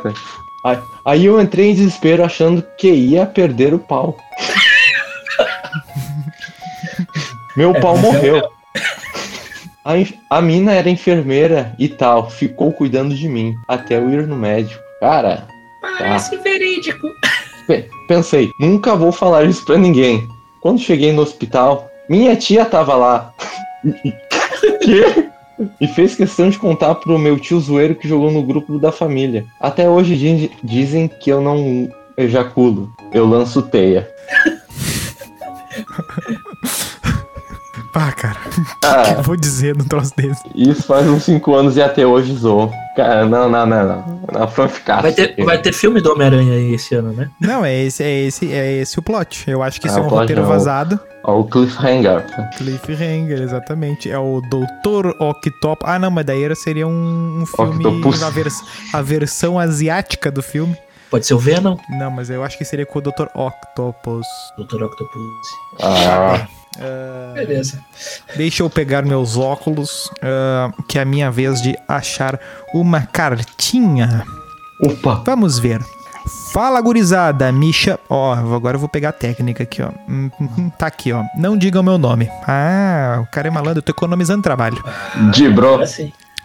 Aí, 0.65 0.77
aí 1.05 1.25
eu 1.25 1.41
entrei 1.41 1.69
em 1.71 1.75
desespero 1.75 2.23
achando 2.23 2.63
que 2.77 2.89
ia 2.91 3.25
perder 3.25 3.73
o 3.73 3.79
pau. 3.79 4.15
Meu 7.55 7.73
pau 7.79 7.97
morreu. 7.97 8.41
A, 9.83 9.93
a 10.37 10.41
mina 10.41 10.73
era 10.73 10.89
enfermeira 10.89 11.73
e 11.79 11.89
tal, 11.89 12.29
ficou 12.29 12.71
cuidando 12.71 13.15
de 13.15 13.27
mim 13.27 13.55
até 13.67 13.95
eu 13.97 14.09
ir 14.11 14.27
no 14.27 14.35
médico. 14.37 14.81
Cara, 14.99 15.47
Parece 15.81 16.37
verídico. 16.37 17.07
pe- 17.67 17.89
pensei, 18.07 18.51
nunca 18.59 18.95
vou 18.95 19.11
falar 19.11 19.43
isso 19.45 19.65
pra 19.65 19.77
ninguém. 19.77 20.27
Quando 20.61 20.79
cheguei 20.79 21.11
no 21.11 21.23
hospital, 21.23 21.89
minha 22.11 22.35
tia 22.35 22.65
tava 22.65 22.95
lá. 22.95 23.33
Que? 24.81 25.29
E 25.79 25.87
fez 25.87 26.15
questão 26.15 26.49
de 26.49 26.57
contar 26.59 26.93
pro 26.95 27.17
meu 27.17 27.39
tio 27.39 27.59
zoeiro 27.59 27.95
que 27.95 28.07
jogou 28.07 28.29
no 28.31 28.43
grupo 28.43 28.77
da 28.79 28.91
família. 28.91 29.45
Até 29.59 29.87
hoje 29.89 30.15
di- 30.17 30.51
dizem 30.63 31.07
que 31.07 31.31
eu 31.31 31.39
não 31.41 31.89
ejaculo, 32.17 32.91
eu 33.13 33.25
lanço 33.27 33.61
teia. 33.61 34.07
Ah, 37.93 38.11
cara. 38.13 38.37
O 38.47 38.49
que 38.51 38.61
Ah, 38.85 39.13
eu 39.17 39.23
vou 39.23 39.35
dizer 39.35 39.75
num 39.75 39.83
troço 39.83 40.13
desse? 40.15 40.41
isso 40.55 40.83
faz 40.83 41.05
uns 41.07 41.23
5 41.23 41.53
anos 41.53 41.75
e 41.75 41.81
até 41.81 42.05
hoje 42.07 42.33
zoou. 42.33 42.71
Cara, 42.95 43.25
não, 43.25 43.49
não, 43.49 43.65
não, 43.65 43.85
não. 43.85 44.21
Não, 44.31 44.47
fanficaço. 44.47 45.01
Vai 45.03 45.11
ter, 45.11 45.35
vai 45.43 45.57
ter 45.61 45.73
filme 45.73 45.99
do 45.99 46.11
Homem-Aranha 46.13 46.53
aí 46.53 46.73
esse 46.73 46.95
ano, 46.95 47.11
né? 47.11 47.29
Não, 47.39 47.65
é 47.65 47.83
esse, 47.83 48.01
é 48.01 48.21
esse, 48.21 48.51
é 48.51 48.77
esse 48.81 48.97
o 48.97 49.01
plot. 49.01 49.43
Eu 49.49 49.61
acho 49.61 49.79
que 49.81 49.87
isso 49.87 49.97
Ah, 49.97 49.99
é 49.99 50.03
um 50.03 50.07
roteiro 50.07 50.41
não. 50.41 50.47
vazado. 50.47 50.97
Ó, 51.23 51.39
o 51.41 51.45
cliffhanger. 51.45 52.25
Cliffhanger, 52.57 53.41
exatamente. 53.41 54.09
É 54.09 54.17
o 54.17 54.41
Doutor 54.49 55.15
Octopus. 55.19 55.87
Ah, 55.87 55.99
não, 55.99 56.09
mas 56.09 56.25
daí 56.25 56.43
era- 56.43 56.55
seria 56.55 56.87
um, 56.87 57.41
um 57.41 57.45
filme. 57.45 57.85
Octopus. 57.85 58.23
A, 58.23 58.29
vers- 58.29 58.61
a 58.93 59.01
versão 59.01 59.59
asiática 59.59 60.31
do 60.31 60.41
filme. 60.41 60.75
Pode 61.11 61.25
ser 61.27 61.33
o 61.33 61.37
Venom, 61.39 61.77
Não, 61.89 62.09
mas 62.09 62.29
eu 62.29 62.41
acho 62.41 62.57
que 62.57 62.63
seria 62.63 62.85
com 62.85 62.97
o 62.99 63.01
Dr. 63.01 63.25
Octopus. 63.35 64.25
Dr. 64.57 64.83
Octopus. 64.83 65.47
Ah, 65.81 66.47
Ah, 66.79 67.33
Beleza. 67.35 67.83
deixa 68.37 68.63
eu 68.63 68.69
pegar 68.69 69.03
meus 69.03 69.35
óculos, 69.37 70.09
ah, 70.23 70.71
que 70.87 70.97
é 70.97 71.01
a 71.01 71.05
minha 71.05 71.29
vez 71.29 71.61
de 71.61 71.77
achar 71.87 72.39
uma 72.73 73.01
cartinha. 73.01 74.23
opa. 74.81 75.21
Vamos 75.25 75.59
ver. 75.59 75.81
Fala, 76.53 76.81
gurizada, 76.81 77.51
Misha. 77.51 77.99
Ó, 78.09 78.33
agora 78.33 78.75
eu 78.75 78.79
vou 78.79 78.89
pegar 78.89 79.09
a 79.09 79.13
técnica 79.13 79.63
aqui, 79.63 79.81
ó. 79.81 79.89
Hum, 80.07 80.29
hum, 80.39 80.49
hum, 80.57 80.69
Tá 80.69 80.87
aqui, 80.87 81.11
ó. 81.11 81.23
Não 81.37 81.57
digam 81.57 81.81
meu 81.81 81.97
nome. 81.97 82.29
Ah, 82.47 83.19
o 83.23 83.31
cara 83.31 83.47
é 83.47 83.51
malandro, 83.51 83.79
eu 83.79 83.83
tô 83.83 83.91
economizando 83.91 84.43
trabalho. 84.43 84.83
De 85.31 85.49
bro. 85.49 85.79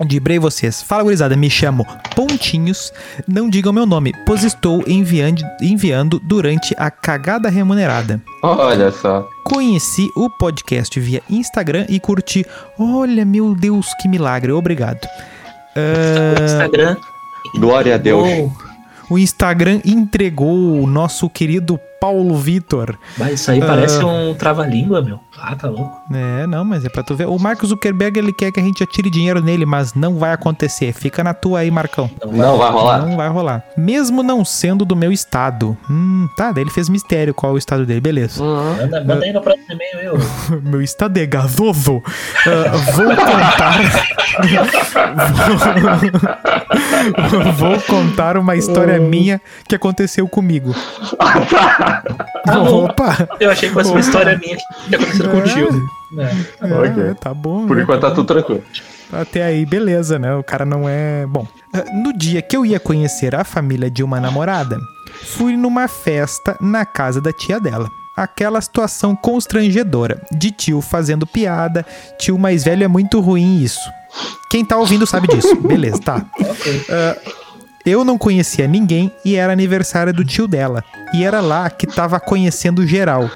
Dibrei 0.05 0.39
vocês. 0.39 0.83
Fala, 0.83 1.03
gurizada, 1.05 1.35
me 1.37 1.49
chamo 1.49 1.87
Pontinhos. 2.15 2.93
Não 3.27 3.49
digam 3.49 3.73
meu 3.73 3.87
nome, 3.87 4.13
pois 4.27 4.45
estou 4.45 4.85
enviando, 4.87 5.43
enviando 5.61 6.21
durante 6.23 6.75
a 6.79 6.91
cagada 6.91 7.49
remunerada. 7.49 8.21
Olha 8.43 8.91
só. 8.93 9.27
Conheci 9.45 10.11
o 10.15 10.29
podcast 10.29 11.01
via 11.01 11.23
Instagram 11.31 11.87
e 11.89 11.99
curti. 11.99 12.45
Olha, 12.79 13.25
meu 13.25 13.55
Deus, 13.55 13.87
que 14.01 14.07
milagre. 14.09 14.53
Obrigado. 14.53 15.07
Ah, 15.75 16.45
Instagram. 16.45 16.97
Glória 17.59 17.95
a 17.95 17.99
Deus. 17.99 18.23
Uou. 18.23 18.66
O 19.09 19.19
Instagram 19.19 19.81
entregou 19.85 20.81
o 20.81 20.87
nosso 20.87 21.29
querido 21.31 21.79
Paulo 22.01 22.37
Vitor. 22.37 22.97
Vai, 23.17 23.35
isso 23.35 23.51
aí 23.51 23.61
parece 23.61 24.05
um 24.05 24.35
trava-língua, 24.35 25.03
meu. 25.03 25.21
Ah, 25.39 25.55
tá 25.55 25.69
louco. 25.69 25.93
É, 26.13 26.47
não, 26.47 26.65
mas 26.65 26.85
é 26.85 26.89
pra 26.89 27.03
tu 27.03 27.15
ver. 27.15 27.27
O 27.27 27.39
Marcos 27.39 27.69
Zuckerberg, 27.69 28.19
ele 28.19 28.33
quer 28.33 28.51
que 28.51 28.61
a 28.61 28.63
gente 28.63 28.83
atire 28.83 29.11
dinheiro 29.11 29.43
nele, 29.43 29.67
mas 29.67 29.95
não 29.95 30.17
vai 30.17 30.33
acontecer. 30.33 30.93
Fica 30.93 31.23
na 31.23 31.35
tua 31.35 31.61
aí, 31.61 31.71
Marcão. 31.71 32.11
Não 32.25 32.59
vai 32.59 32.71
rolar? 32.71 33.07
Não 33.07 33.17
vai 33.17 33.29
rolar. 33.29 33.63
Mesmo 33.77 34.23
não 34.23 34.45
sendo 34.45 34.85
do 34.85 34.97
meu 34.97 35.13
estado. 35.13 35.77
Hum, 35.91 36.29
tá, 36.37 36.53
daí 36.53 36.63
ele 36.63 36.71
fez 36.71 36.89
mistério 36.89 37.35
qual 37.35 37.53
é 37.53 37.55
o 37.55 37.59
estado 37.59 37.85
dele, 37.85 38.01
beleza. 38.01 38.43
Manda, 38.43 39.05
manda 39.05 39.25
aí 39.25 39.33
no 39.33 39.41
próximo 39.41 39.67
e-mail, 39.71 40.01
eu. 40.01 40.19
meu 40.63 40.83
estado 40.83 41.17
é 41.19 41.27
gasoso. 41.27 42.03
Ah, 42.47 42.77
vou 42.93 43.07
contar. 43.07 43.77
vou 47.57 47.81
contar 47.83 48.37
uma 48.37 48.57
história 48.57 48.99
minha 48.99 49.41
que 49.69 49.75
aconteceu 49.75 50.27
comigo. 50.29 50.75
Tá 52.45 52.61
bom. 52.61 52.85
Opa! 52.85 53.29
Eu 53.41 53.51
achei 53.51 53.69
que 53.69 53.75
fosse 53.75 53.91
uma 53.91 54.01
história 54.01 54.39
minha 54.39 54.57
que 54.57 54.63
tinha 54.85 54.99
acontecido 54.99 55.31
com 55.31 55.39
o 55.39 55.43
tio. 55.43 55.91
É. 56.19 56.65
Ok. 56.65 57.03
É, 57.11 57.15
tá 57.15 57.35
bom. 57.35 57.67
Por 57.67 57.77
né? 57.77 57.83
enquanto 57.83 58.01
tá 58.01 58.11
tudo 58.11 58.27
tranquilo. 58.27 58.63
Até 59.13 59.45
aí, 59.45 59.65
beleza, 59.65 60.19
né? 60.19 60.35
O 60.35 60.43
cara 60.43 60.65
não 60.65 60.89
é. 60.89 61.27
Bom, 61.27 61.47
ah, 61.73 61.85
no 61.93 62.13
dia 62.13 62.43
que 62.43 62.57
eu 62.57 62.65
ia 62.65 62.81
conhecer 62.81 63.35
a 63.35 63.45
família 63.45 63.91
de 63.91 64.03
uma 64.03 64.21
namorada, 64.21 64.79
fui 65.37 65.57
numa 65.57 65.89
festa 65.89 66.57
na 66.61 66.85
casa 66.85 67.21
da 67.21 67.33
tia 67.33 67.61
dela. 67.61 67.89
Aquela 68.17 68.61
situação 68.61 69.15
constrangedora 69.15 70.23
de 70.33 70.51
tio 70.51 70.81
fazendo 70.81 71.27
piada, 71.27 71.85
tio 72.19 72.39
mais 72.39 72.65
velho 72.65 72.83
é 72.83 72.89
muito 72.89 73.21
ruim 73.21 73.61
isso. 73.61 73.91
Quem 74.51 74.65
tá 74.65 74.77
ouvindo 74.77 75.07
sabe 75.07 75.29
disso. 75.29 75.55
Beleza, 75.61 76.01
tá. 76.01 76.25
Ok. 76.41 76.87
Eu 77.87 78.05
não 78.05 78.19
conhecia 78.19 78.67
ninguém 78.67 79.13
e 79.25 79.37
era 79.37 79.53
aniversário 79.53 80.13
do 80.13 80.25
tio 80.25 80.49
dela. 80.49 80.83
E 81.15 81.25
era 81.25 81.41
lá 81.41 81.71
que 81.71 81.87
tava 81.87 82.19
conhecendo 82.19 82.85
geral. 82.87 83.31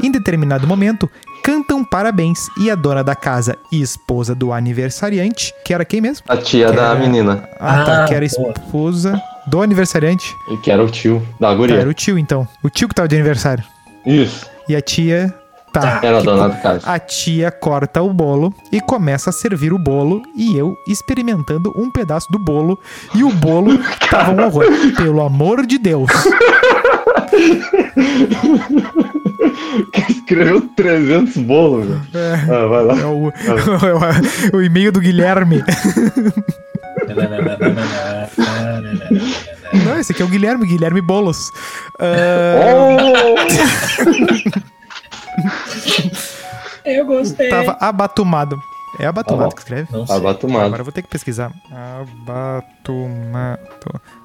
Em 0.00 0.10
determinado 0.12 0.64
momento, 0.66 1.10
cantam 1.42 1.84
parabéns 1.84 2.38
e 2.60 2.70
a 2.70 2.76
dona 2.76 3.02
da 3.02 3.16
casa 3.16 3.56
e 3.72 3.80
esposa 3.82 4.32
do 4.34 4.52
aniversariante, 4.52 5.52
que 5.64 5.74
era 5.74 5.84
quem 5.84 6.00
mesmo? 6.00 6.24
A 6.28 6.36
tia 6.36 6.70
Que 6.70 6.76
da 6.76 6.90
era- 6.90 6.94
menina. 6.94 7.48
Ah, 7.58 7.84
tá, 7.84 8.02
Ah, 8.02 8.06
que 8.06 8.14
era 8.14 8.24
esposa 8.24 9.20
do 9.48 9.60
aniversariante. 9.60 10.32
E 10.52 10.56
que 10.58 10.70
era 10.70 10.84
o 10.84 10.88
tio 10.90 11.20
da 11.40 11.48
Tá, 11.48 11.54
guria. 11.54 11.76
era 11.80 11.88
o 11.88 11.94
tio 11.94 12.16
então. 12.18 12.46
O 12.62 12.70
tio 12.70 12.88
que 12.88 12.94
tava 12.94 13.08
de 13.08 13.16
aniversário. 13.16 13.64
Isso. 14.04 14.46
E 14.68 14.76
a 14.76 14.80
tia. 14.80 15.34
Tá. 15.80 16.00
Era 16.02 16.16
a 16.18 16.20
que 16.20 16.26
dona 16.26 16.48
da 16.48 16.56
casa. 16.56 16.90
A 16.90 16.98
tia 16.98 17.50
corta 17.50 18.02
o 18.02 18.12
bolo 18.12 18.52
e 18.72 18.80
começa 18.80 19.30
a 19.30 19.32
servir 19.32 19.72
o 19.72 19.78
bolo 19.78 20.22
e 20.36 20.56
eu 20.56 20.76
experimentando 20.88 21.72
um 21.76 21.90
pedaço 21.90 22.30
do 22.30 22.38
bolo 22.38 22.78
e 23.14 23.22
o 23.24 23.30
bolo 23.30 23.78
tava 24.10 24.32
um 24.32 24.44
horror. 24.44 24.64
Pelo 24.96 25.22
amor 25.22 25.66
de 25.66 25.78
Deus. 25.78 26.10
Escreveu 30.08 30.60
300 30.76 31.36
bolos, 31.38 31.86
velho. 31.86 32.02
Ah, 32.14 32.66
vai 32.66 32.84
lá. 32.84 32.98
É 32.98 33.04
o, 33.06 33.28
é 34.52 34.54
o, 34.54 34.56
o 34.58 34.62
e-mail 34.62 34.90
do 34.90 35.00
Guilherme. 35.00 35.62
Não, 39.84 39.98
esse 39.98 40.12
aqui 40.12 40.22
é 40.22 40.24
o 40.24 40.28
Guilherme, 40.28 40.66
Guilherme 40.66 41.00
Bolos. 41.00 41.50
Ah, 41.98 42.56
Oh! 42.74 43.36
Eu 46.84 47.04
gostei. 47.06 47.48
tava 47.50 47.76
abatumado. 47.80 48.56
É 48.98 49.06
abatumado 49.06 49.50
Tá 49.50 49.54
que 49.56 49.60
escreve? 49.62 49.88
Não 49.92 50.06
sei. 50.06 50.16
Abatumado. 50.16 50.64
Agora 50.66 50.80
eu 50.80 50.84
vou 50.84 50.92
ter 50.92 51.02
que 51.02 51.08
pesquisar. 51.08 51.50
Abatumado. 52.00 53.60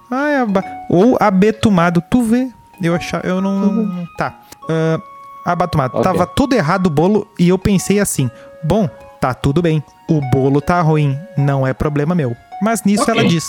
Ah, 0.09 0.29
é 0.29 0.37
aba... 0.39 0.63
Ou 0.89 1.17
abetumado. 1.19 2.01
Tu 2.09 2.21
vê? 2.23 2.49
Eu 2.81 2.95
achava. 2.95 3.25
Eu 3.27 3.41
não. 3.41 3.59
não- 3.71 4.05
Tá. 4.17 4.39
Ah, 4.69 4.99
abatumado. 5.45 5.93
Ok. 5.97 6.03
Tava 6.03 6.25
tudo 6.27 6.53
errado 6.53 6.87
o 6.87 6.89
bolo 6.89 7.27
e 7.39 7.49
eu 7.49 7.57
pensei 7.57 7.99
assim: 7.99 8.29
bom, 8.63 8.89
tá 9.19 9.33
tudo 9.33 9.61
bem. 9.61 9.83
O 10.09 10.21
bolo 10.31 10.61
tá 10.61 10.79
ruim. 10.81 11.17
Não 11.37 11.65
é 11.65 11.73
problema 11.73 12.13
meu. 12.15 12.35
Mas 12.61 12.83
nisso 12.83 13.03
Ok. 13.03 13.13
ela 13.13 13.27
diz: 13.27 13.43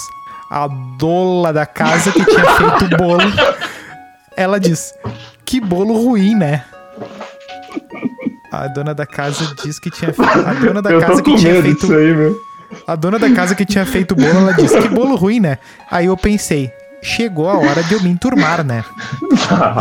a 0.50 0.66
dola 0.98 1.52
da 1.52 1.66
casa 1.66 2.10
que 2.12 2.24
tinha 2.24 2.44
feito 2.56 2.84
o 2.86 2.96
bolo. 2.96 3.22
Ela 4.36 4.58
diz: 4.58 4.94
que 5.44 5.60
bolo 5.60 5.92
ruim, 6.02 6.34
né? 6.34 6.64
A 8.52 8.68
dona 8.68 8.94
da 8.94 9.06
casa 9.06 9.54
diz 9.64 9.78
que 9.78 9.90
tinha 9.90 10.12
feito. 10.12 10.30
A 10.30 10.52
dona 10.54 10.82
da 10.82 10.90
Eu 10.90 11.00
casa 11.00 11.22
que 11.22 11.34
tinha 11.36 11.62
feito 11.62 11.92
aí, 11.94 12.14
meu. 12.14 12.36
a 12.86 12.94
dona 12.94 13.18
da 13.18 13.30
casa 13.30 13.54
que 13.54 13.64
tinha 13.64 13.86
feito 13.86 14.12
o 14.12 14.14
bolo, 14.14 14.28
ela 14.38 14.52
disse: 14.52 14.78
Que 14.80 14.88
bolo 14.88 15.16
ruim, 15.16 15.40
né? 15.40 15.56
Aí 15.90 16.06
eu 16.06 16.16
pensei: 16.16 16.70
Chegou 17.02 17.48
a 17.48 17.56
hora 17.58 17.82
de 17.82 17.94
eu 17.94 18.02
me 18.02 18.10
enturmar, 18.10 18.62
né? 18.62 18.84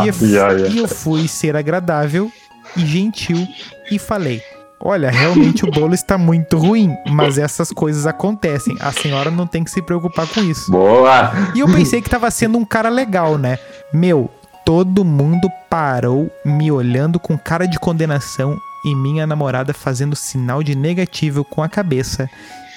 E 0.04 0.08
eu, 0.08 0.14
Ya, 0.28 0.52
ya. 0.52 0.66
e 0.68 0.78
eu 0.78 0.88
fui 0.88 1.28
ser 1.28 1.54
agradável 1.56 2.30
e 2.76 2.86
gentil 2.86 3.46
e 3.90 3.98
falei: 3.98 4.40
Olha, 4.80 5.10
realmente 5.10 5.64
o 5.64 5.70
bolo 5.70 5.92
está 5.94 6.16
muito 6.16 6.56
ruim, 6.56 6.96
mas 7.10 7.36
essas 7.38 7.70
coisas 7.70 8.06
acontecem. 8.06 8.76
A 8.80 8.90
senhora 8.90 9.30
não 9.30 9.46
tem 9.46 9.62
que 9.62 9.70
se 9.70 9.82
preocupar 9.82 10.26
com 10.26 10.40
isso. 10.40 10.72
Boa! 10.72 11.30
E 11.54 11.60
eu 11.60 11.66
pensei 11.68 12.00
que 12.00 12.08
tava 12.10 12.30
sendo 12.30 12.56
um 12.58 12.64
cara 12.64 12.88
legal, 12.88 13.36
né? 13.38 13.58
Meu, 13.92 14.30
todo 14.64 15.04
mundo 15.04 15.50
parou 15.70 16.30
me 16.44 16.70
olhando 16.70 17.18
com 17.18 17.36
cara 17.38 17.66
de 17.66 17.78
condenação 17.78 18.56
e 18.84 18.94
minha 18.94 19.26
namorada 19.26 19.72
fazendo 19.72 20.16
sinal 20.16 20.62
de 20.62 20.74
negativo 20.74 21.44
com 21.44 21.62
a 21.62 21.68
cabeça. 21.68 22.28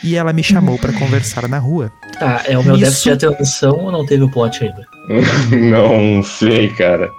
E 0.04 0.16
ela 0.16 0.32
me 0.34 0.44
chamou 0.44 0.78
pra 0.78 0.94
conversar 0.94 1.48
na 1.48 1.58
rua. 1.58 1.92
Tá, 2.20 2.42
é 2.46 2.58
o 2.58 2.64
meu 2.64 2.76
Isso- 2.76 2.86
déficit 2.86 3.18
de 3.18 3.26
atenção 3.26 3.78
ou 3.80 3.92
não 3.92 4.06
teve 4.06 4.24
o 4.24 4.30
plot 4.30 4.64
ainda? 4.64 4.86
Não 5.56 6.22
sei, 6.24 6.70
cara. 6.70 7.10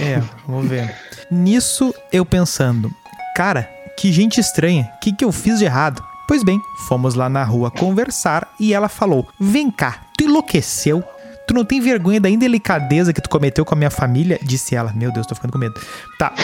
É, 0.00 0.22
vamos 0.46 0.68
ver. 0.68 0.94
Nisso 1.30 1.94
eu 2.12 2.24
pensando, 2.24 2.90
cara, 3.36 3.68
que 3.98 4.10
gente 4.12 4.40
estranha, 4.40 4.90
o 4.96 5.00
que, 5.00 5.12
que 5.12 5.24
eu 5.24 5.30
fiz 5.32 5.58
de 5.58 5.64
errado? 5.66 6.02
Pois 6.26 6.42
bem, 6.42 6.60
fomos 6.88 7.14
lá 7.14 7.28
na 7.28 7.44
rua 7.44 7.70
conversar 7.70 8.46
e 8.60 8.72
ela 8.74 8.88
falou: 8.88 9.26
Vem 9.40 9.70
cá, 9.70 9.98
tu 10.16 10.24
enlouqueceu? 10.24 11.02
Tu 11.48 11.54
não 11.54 11.64
tem 11.64 11.80
vergonha 11.80 12.20
da 12.20 12.28
indelicadeza 12.28 13.10
que 13.10 13.22
tu 13.22 13.30
cometeu 13.30 13.64
com 13.64 13.74
a 13.74 13.78
minha 13.78 13.90
família? 13.90 14.38
Disse 14.42 14.76
ela. 14.76 14.92
Meu 14.94 15.10
Deus, 15.10 15.26
tô 15.26 15.34
ficando 15.34 15.52
com 15.52 15.58
medo. 15.58 15.80
Tá. 16.18 16.34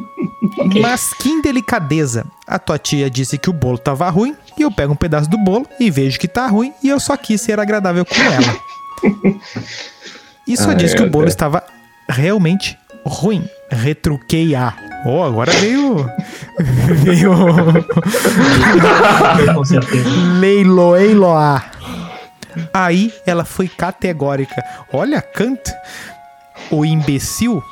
Mas 0.80 1.12
que 1.12 1.28
indelicadeza. 1.28 2.24
A 2.46 2.58
tua 2.58 2.78
tia 2.78 3.10
disse 3.10 3.36
que 3.36 3.50
o 3.50 3.52
bolo 3.52 3.76
tava 3.76 4.08
ruim 4.08 4.34
e 4.58 4.62
eu 4.62 4.72
pego 4.72 4.94
um 4.94 4.96
pedaço 4.96 5.28
do 5.28 5.36
bolo 5.36 5.66
e 5.78 5.90
vejo 5.90 6.18
que 6.18 6.26
tá 6.26 6.46
ruim 6.46 6.72
e 6.82 6.88
eu 6.88 6.98
só 6.98 7.18
quis 7.18 7.38
ser 7.38 7.60
agradável 7.60 8.02
com 8.02 8.14
ela. 8.14 8.56
E 10.48 10.56
só 10.56 10.70
Ai, 10.70 10.76
disse 10.76 10.94
que 10.94 11.02
o 11.02 11.04
meu 11.04 11.12
bolo 11.12 11.24
Deus. 11.26 11.34
estava 11.34 11.62
realmente 12.08 12.78
ruim. 13.04 13.44
Retruquei 13.70 14.54
a. 14.54 14.72
Oh, 15.04 15.22
agora 15.22 15.52
veio. 15.52 16.08
veio. 17.04 17.34
Com 19.54 19.64
certeza. 19.66 20.08
Leiloei 20.40 21.12
Loa. 21.12 21.62
Aí 22.72 23.12
ela 23.26 23.44
foi 23.44 23.68
categórica. 23.68 24.62
Olha, 24.92 25.20
Kant, 25.20 25.60
o 26.70 26.84
imbecil, 26.84 27.62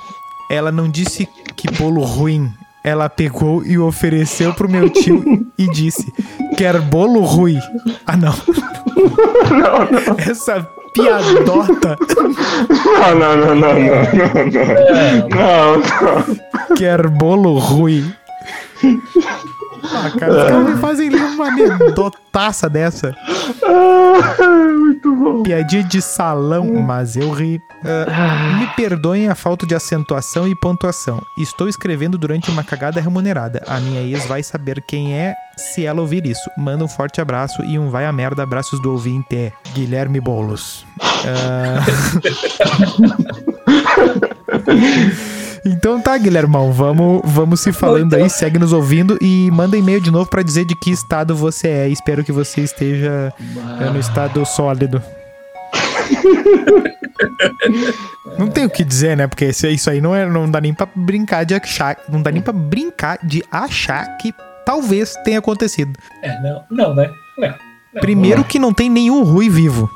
ela 0.50 0.72
não 0.72 0.88
disse 0.88 1.28
que 1.56 1.70
bolo 1.72 2.02
ruim. 2.02 2.52
Ela 2.84 3.08
pegou 3.08 3.64
e 3.64 3.78
ofereceu 3.78 4.54
pro 4.54 4.68
meu 4.68 4.88
tio 4.88 5.22
e 5.58 5.68
disse: 5.70 6.10
Quer 6.56 6.80
bolo 6.80 7.20
ruim? 7.22 7.58
Ah, 8.06 8.16
não. 8.16 8.34
Essa 10.18 10.66
piadota. 10.94 11.96
Não, 12.84 13.14
não, 13.18 13.36
não, 13.36 13.54
não, 13.54 13.74
não, 13.74 14.34
não, 14.46 14.66
não. 15.28 15.78
Não, 15.78 16.76
Quer 16.76 17.08
bolo 17.08 17.58
ruim? 17.58 18.12
Ah, 19.84 20.10
cara, 20.18 20.32
os 20.32 20.42
caras 20.50 20.70
me 20.70 20.76
fazem 20.80 21.08
ler 21.10 21.22
uma 21.22 21.46
anedotaça 21.46 22.68
dessa. 22.68 23.14
não. 23.62 24.78
Muito 24.88 25.14
bom. 25.14 25.42
Piadinha 25.42 25.84
de 25.84 26.00
salão, 26.00 26.64
mas 26.82 27.16
eu 27.16 27.30
ri. 27.30 27.60
Ah, 27.84 28.58
me 28.58 28.66
perdoem 28.74 29.28
a 29.28 29.34
falta 29.34 29.66
de 29.66 29.74
acentuação 29.74 30.48
e 30.48 30.54
pontuação. 30.54 31.22
Estou 31.38 31.68
escrevendo 31.68 32.16
durante 32.18 32.50
uma 32.50 32.64
cagada 32.64 33.00
remunerada. 33.00 33.62
A 33.66 33.78
minha 33.78 34.00
ex 34.00 34.26
vai 34.26 34.42
saber 34.42 34.82
quem 34.88 35.14
é 35.14 35.34
se 35.56 35.84
ela 35.84 36.00
ouvir 36.00 36.26
isso. 36.26 36.50
Manda 36.56 36.84
um 36.84 36.88
forte 36.88 37.20
abraço 37.20 37.62
e 37.64 37.78
um 37.78 37.90
vai 37.90 38.06
a 38.06 38.12
merda 38.12 38.42
abraços 38.42 38.80
do 38.80 38.90
ouvinte. 38.90 39.52
Guilherme 39.74 40.20
Boulos. 40.20 40.86
Ah. 41.00 41.84
Então 45.64 46.00
tá, 46.00 46.16
Guilhermão, 46.16 46.72
vamos, 46.72 47.20
vamos 47.24 47.60
se 47.60 47.72
falando 47.72 48.14
aí, 48.14 48.28
segue 48.30 48.58
nos 48.58 48.72
ouvindo 48.72 49.18
e 49.20 49.50
manda 49.52 49.76
e-mail 49.76 50.00
de 50.00 50.10
novo 50.10 50.28
pra 50.28 50.42
dizer 50.42 50.64
de 50.64 50.74
que 50.74 50.90
estado 50.90 51.34
você 51.34 51.68
é. 51.68 51.88
Espero 51.88 52.24
que 52.24 52.32
você 52.32 52.62
esteja 52.62 53.32
é, 53.80 53.90
no 53.90 53.98
estado 53.98 54.44
sólido. 54.44 55.02
Não 58.38 58.46
tem 58.46 58.64
o 58.64 58.70
que 58.70 58.84
dizer, 58.84 59.16
né? 59.16 59.26
Porque 59.26 59.46
isso 59.46 59.66
isso 59.66 59.90
aí 59.90 60.00
não, 60.00 60.14
é, 60.14 60.24
não 60.24 60.48
dá 60.48 60.60
nem 60.60 60.72
pra 60.72 60.86
brincar 60.94 61.44
de 61.44 61.54
achar. 61.54 61.96
Não 62.08 62.22
dá 62.22 62.30
nem 62.30 62.40
pra 62.40 62.52
brincar 62.52 63.18
de 63.22 63.42
achar 63.50 64.16
que 64.18 64.32
talvez 64.64 65.14
tenha 65.24 65.40
acontecido. 65.40 65.98
É, 66.22 66.40
não, 66.40 66.64
não, 66.70 66.94
né? 66.94 67.10
Não. 67.36 67.48
não. 67.94 68.00
Primeiro 68.00 68.44
que 68.44 68.58
não 68.58 68.72
tem 68.72 68.88
nenhum 68.88 69.24
Rui 69.24 69.48
vivo. 69.48 69.90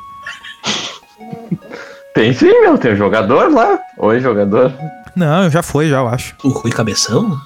Tem 2.15 2.33
sim, 2.33 2.61
meu. 2.61 2.77
Tem 2.77 2.93
um 2.93 2.97
jogador 2.97 3.53
lá. 3.53 3.79
Oi, 3.99 4.21
jogador. 4.21 4.73
Não, 5.15 5.51
já 5.51 5.63
foi, 5.63 5.89
já 5.89 5.97
eu 5.99 6.09
acho. 6.09 6.35
O 6.43 6.49
Rui 6.49 6.71
Cabeção? 6.73 7.39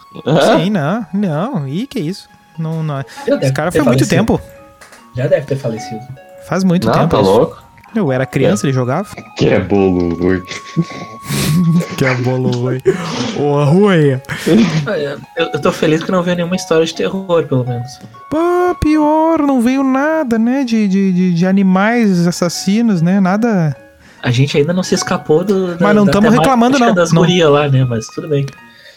Sim, 0.58 0.70
não, 0.70 1.06
não. 1.12 1.68
Ih, 1.68 1.86
que 1.86 1.98
isso? 1.98 2.28
Não, 2.58 2.82
não. 2.82 3.04
Já 3.26 3.36
Esse 3.40 3.52
cara 3.52 3.70
foi 3.72 3.80
muito 3.82 4.06
falecido. 4.06 4.08
tempo. 4.10 4.40
Já 5.16 5.26
deve 5.26 5.46
ter 5.46 5.56
falecido. 5.56 6.00
Faz 6.46 6.62
muito 6.64 6.86
Não, 6.86 6.94
tempo. 6.94 7.08
tá 7.08 7.20
isso. 7.20 7.30
louco? 7.30 7.62
Eu 7.94 8.12
era 8.12 8.26
criança, 8.26 8.66
ele 8.66 8.72
jogava. 8.74 9.08
Que 9.36 9.48
é 9.48 9.58
bolo, 9.60 10.14
Rui. 10.14 10.42
Que 11.96 12.04
é 12.04 12.14
bolo 12.16 12.50
Rui. 12.50 12.82
Ô, 13.38 13.64
Rui. 13.64 14.12
É, 14.12 15.16
Eu, 15.36 15.46
eu 15.54 15.60
tô 15.60 15.72
feliz 15.72 16.02
que 16.04 16.10
não 16.12 16.22
veio 16.22 16.36
nenhuma 16.36 16.56
história 16.56 16.84
de 16.84 16.94
terror, 16.94 17.44
pelo 17.46 17.64
menos. 17.64 17.98
Pô, 18.30 18.74
pior, 18.80 19.38
não 19.38 19.60
veio 19.62 19.82
nada, 19.82 20.38
né? 20.38 20.64
De, 20.64 20.86
de, 20.86 21.12
de, 21.12 21.34
de 21.34 21.46
animais 21.46 22.26
assassinos, 22.26 23.00
né? 23.00 23.18
Nada. 23.20 23.74
A 24.22 24.30
gente 24.30 24.56
ainda 24.56 24.72
não 24.72 24.82
se 24.82 24.94
escapou 24.94 25.44
do. 25.44 25.76
da- 25.76 25.84
Mas 25.86 25.94
não 25.96 26.06
temática 26.06 26.30
reclamando, 26.40 26.78
não. 26.78 26.94
das 26.94 27.12
Não. 27.12 27.22
gurias 27.22 27.50
lá, 27.50 27.68
né? 27.68 27.84
Mas 27.88 28.06
tudo 28.08 28.28
bem. 28.28 28.46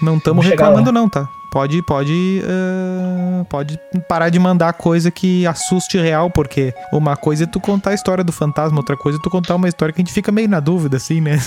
Não 0.02 0.18
estamos 0.18 0.46
reclamando, 0.46 0.92
não, 0.92 1.10
tá? 1.10 1.28
Pode, 1.52 1.82
pode, 1.82 2.42
ah, 2.48 3.44
pode 3.50 3.78
parar 4.08 4.30
de 4.30 4.38
mandar 4.38 4.72
coisa 4.74 5.10
que 5.10 5.46
assuste 5.48 5.98
real, 5.98 6.30
porque 6.30 6.72
uma 6.94 7.18
coisa 7.18 7.44
é 7.44 7.48
tu 7.48 7.60
contar 7.60 7.90
a 7.90 7.94
história 7.96 8.24
do 8.24 8.32
fantasma, 8.32 8.78
outra 8.78 8.96
coisa 8.96 9.18
é 9.18 9.22
tu 9.22 9.30
contar 9.32 9.56
uma 9.56 9.68
história 9.68 9.92
que 9.94 10.00
a 10.00 10.04
gente 10.06 10.14
fica 10.14 10.32
meio 10.32 10.48
na 10.48 10.60
dúvida, 10.60 10.98
assim, 10.98 11.20
né? 11.20 11.40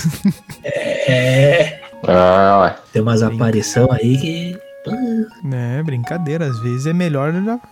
É. 1.07 1.79
Ah, 2.05 2.59
ué. 2.63 2.75
Tem 2.91 3.01
umas 3.01 3.23
aparição 3.23 3.87
aí 3.91 4.17
que. 4.17 4.57
É, 5.51 5.81
brincadeira. 5.83 6.45
Às 6.45 6.59
vezes 6.59 6.85
é 6.87 6.93
melhor 6.93 7.31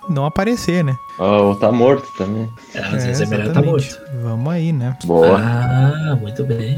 não 0.10 0.26
aparecer, 0.26 0.84
né? 0.84 0.96
Ou 1.20 1.56
tá 1.56 1.72
morto 1.72 2.08
também. 2.18 2.50
Às 2.76 3.04
vezes 3.06 3.22
é 3.22 3.26
melhor 3.26 3.54
tá 3.54 3.62
morto. 3.62 3.98
Vamos 4.24 4.54
aí, 4.54 4.72
né? 4.72 4.96
Boa. 5.06 5.38
Ah, 5.40 6.18
muito 6.20 6.44
bem. 6.44 6.78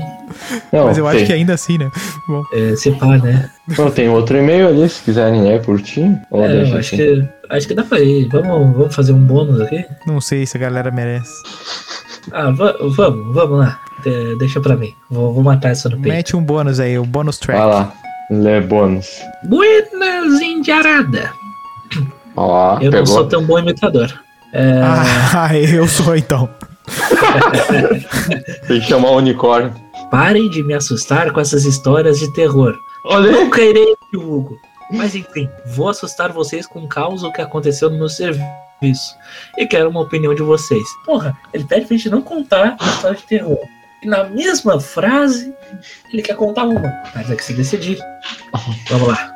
Não, 0.72 0.86
Mas 0.86 0.98
eu 0.98 1.06
tem, 1.06 1.16
acho 1.16 1.26
que 1.26 1.34
ainda 1.34 1.54
assim, 1.54 1.78
né? 1.78 1.90
Bom, 2.28 2.42
É, 2.54 2.76
se 2.76 2.92
pá, 2.92 3.18
né? 3.18 3.50
Não, 3.78 3.92
tem 3.92 4.10
outro 4.10 4.38
e-mail 4.38 4.68
ali, 4.68 4.90
se 4.90 5.02
quiserem 5.04 5.42
ler 5.44 5.62
por 5.62 5.82
ti. 5.82 6.02
Ou 6.32 6.44
É, 6.44 6.48
deixa 6.50 6.74
eu 6.74 6.80
acho 6.80 6.96
assim. 6.96 6.98
que, 6.98 7.30
acho 7.50 7.68
que 7.68 7.74
dá 7.76 7.84
pra 7.84 8.00
ir. 8.00 8.28
Vamos, 8.30 8.76
vamos 8.78 8.96
fazer 8.96 9.14
um 9.14 9.24
bônus 9.24 9.62
aqui? 9.62 9.86
não 10.08 10.20
sei 10.20 10.46
se 10.46 10.58
a 10.58 10.60
galera 10.60 10.90
merece. 10.92 11.32
Ah, 12.32 12.52
va- 12.52 12.76
vamos, 12.82 13.34
vamos 13.36 13.60
lá. 13.60 13.80
De- 14.04 14.36
deixa 14.38 14.60
pra 14.60 14.76
mim. 14.76 14.94
Vou, 15.10 15.34
vou 15.34 15.44
matar 15.44 15.70
essa 15.70 15.88
no 15.90 15.96
peito. 15.98 16.08
Mete 16.16 16.36
um 16.36 16.44
bônus 16.44 16.80
aí, 16.80 16.98
o 16.98 17.06
bônus 17.06 17.38
track. 17.38 17.60
Vai 17.60 17.70
lá. 17.70 17.94
Lê 18.30 18.62
bônus. 18.62 19.22
Buenas 19.44 20.42
Indiarada. 20.42 21.32
Ó, 22.36 22.76
Eu 22.80 22.86
não 22.86 22.92
pegou. 22.92 23.06
sou 23.06 23.28
tão 23.28 23.44
bom 23.46 23.60
imitador. 23.60 24.12
É, 24.54 24.82
Ah, 25.36 25.56
eu 25.58 25.88
sou 25.88 26.16
então. 26.16 26.50
Tem 28.68 28.80
que 28.80 28.88
chamar 28.88 29.10
o 29.12 29.18
unicórnio. 29.18 29.74
Parem 30.12 30.50
de 30.50 30.64
me 30.64 30.74
assustar 30.74 31.32
com 31.32 31.40
essas 31.40 31.66
histórias 31.66 32.20
de 32.20 32.32
terror. 32.34 32.76
Olha. 33.06 33.32
Nunca 33.32 33.62
irei, 33.62 33.96
Hugo. 34.14 34.58
Mas 34.92 35.16
enfim, 35.16 35.50
vou 35.66 35.90
assustar 35.90 36.32
vocês 36.32 36.68
com 36.68 36.80
um 36.82 36.88
caos 36.88 37.22
que 37.34 37.42
aconteceu 37.42 37.90
no 37.90 37.98
meu 37.98 38.10
serviço. 38.10 38.44
E 39.58 39.66
quero 39.66 39.90
uma 39.90 40.02
opinião 40.02 40.36
de 40.36 40.44
vocês. 40.44 40.84
Porra, 41.06 41.36
ele 41.54 41.64
pede 41.64 41.86
pra 41.86 41.96
gente 41.98 42.10
não 42.10 42.22
contar 42.22 42.76
uma 42.80 42.90
história 42.92 43.18
de 43.18 43.24
terror. 43.24 43.58
E 44.04 44.08
na 44.08 44.26
mesma 44.26 44.80
frase, 44.80 45.54
ele 46.12 46.22
quer 46.22 46.36
contar 46.36 46.66
uma. 46.66 46.82
Mas 47.16 47.30
é 47.32 47.36
que 47.36 47.44
se 47.44 47.54
decidir. 47.54 47.98
Vamos 48.90 49.08
lá. 49.08 49.32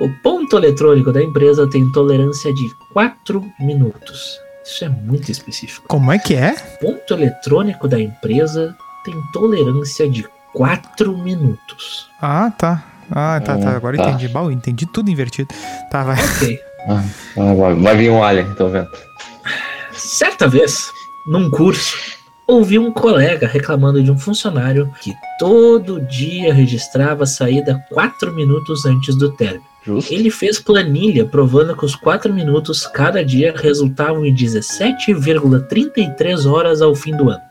O 0.00 0.08
ponto 0.22 0.56
eletrônico 0.56 1.12
da 1.12 1.22
empresa 1.22 1.68
tem 1.70 1.90
tolerância 1.92 2.52
de 2.52 2.68
4 2.92 3.44
minutos. 3.60 4.40
Isso 4.64 4.84
é 4.84 4.88
muito 4.88 5.30
específico. 5.30 5.86
Como 5.88 6.10
é 6.12 6.18
que 6.18 6.34
é? 6.34 6.54
ponto 6.80 7.14
eletrônico 7.14 7.86
da 7.86 8.00
empresa 8.00 8.76
tem 9.04 9.14
tolerância 9.32 10.08
de 10.08 10.26
4 10.52 11.16
minutos. 11.18 12.08
Ah, 12.20 12.50
tá. 12.50 12.84
Ah, 13.10 13.40
tá, 13.44 13.58
tá. 13.58 13.70
Ah, 13.70 13.76
Agora 13.76 13.96
tá. 13.96 14.10
entendi. 14.10 14.28
Bom, 14.28 14.50
entendi 14.50 14.86
tudo 14.86 15.10
invertido. 15.10 15.48
Tá, 15.90 16.02
vai. 16.04 16.16
Ok. 16.36 16.58
Ah, 16.84 17.00
vai, 17.54 17.74
vai 17.76 17.96
vir 17.96 18.10
um 18.10 18.24
alien, 18.24 18.52
tô 18.56 18.68
vendo. 18.68 18.88
Certa 19.92 20.48
vez, 20.48 20.90
num 21.28 21.48
curso, 21.48 21.96
ouvi 22.52 22.78
um 22.78 22.92
colega 22.92 23.46
reclamando 23.46 24.02
de 24.02 24.10
um 24.10 24.18
funcionário 24.18 24.92
que 25.00 25.14
todo 25.38 26.00
dia 26.00 26.52
registrava 26.52 27.22
a 27.24 27.26
saída 27.26 27.82
4 27.90 28.30
minutos 28.32 28.84
antes 28.84 29.16
do 29.16 29.32
término. 29.32 29.64
Justo. 29.84 30.14
Ele 30.14 30.30
fez 30.30 30.60
planilha 30.60 31.26
provando 31.26 31.76
que 31.76 31.84
os 31.84 31.96
4 31.96 32.32
minutos 32.32 32.86
cada 32.86 33.24
dia 33.24 33.52
resultavam 33.56 34.24
em 34.24 34.32
17,33 34.34 36.48
horas 36.48 36.80
ao 36.80 36.94
fim 36.94 37.16
do 37.16 37.30
ano. 37.30 37.42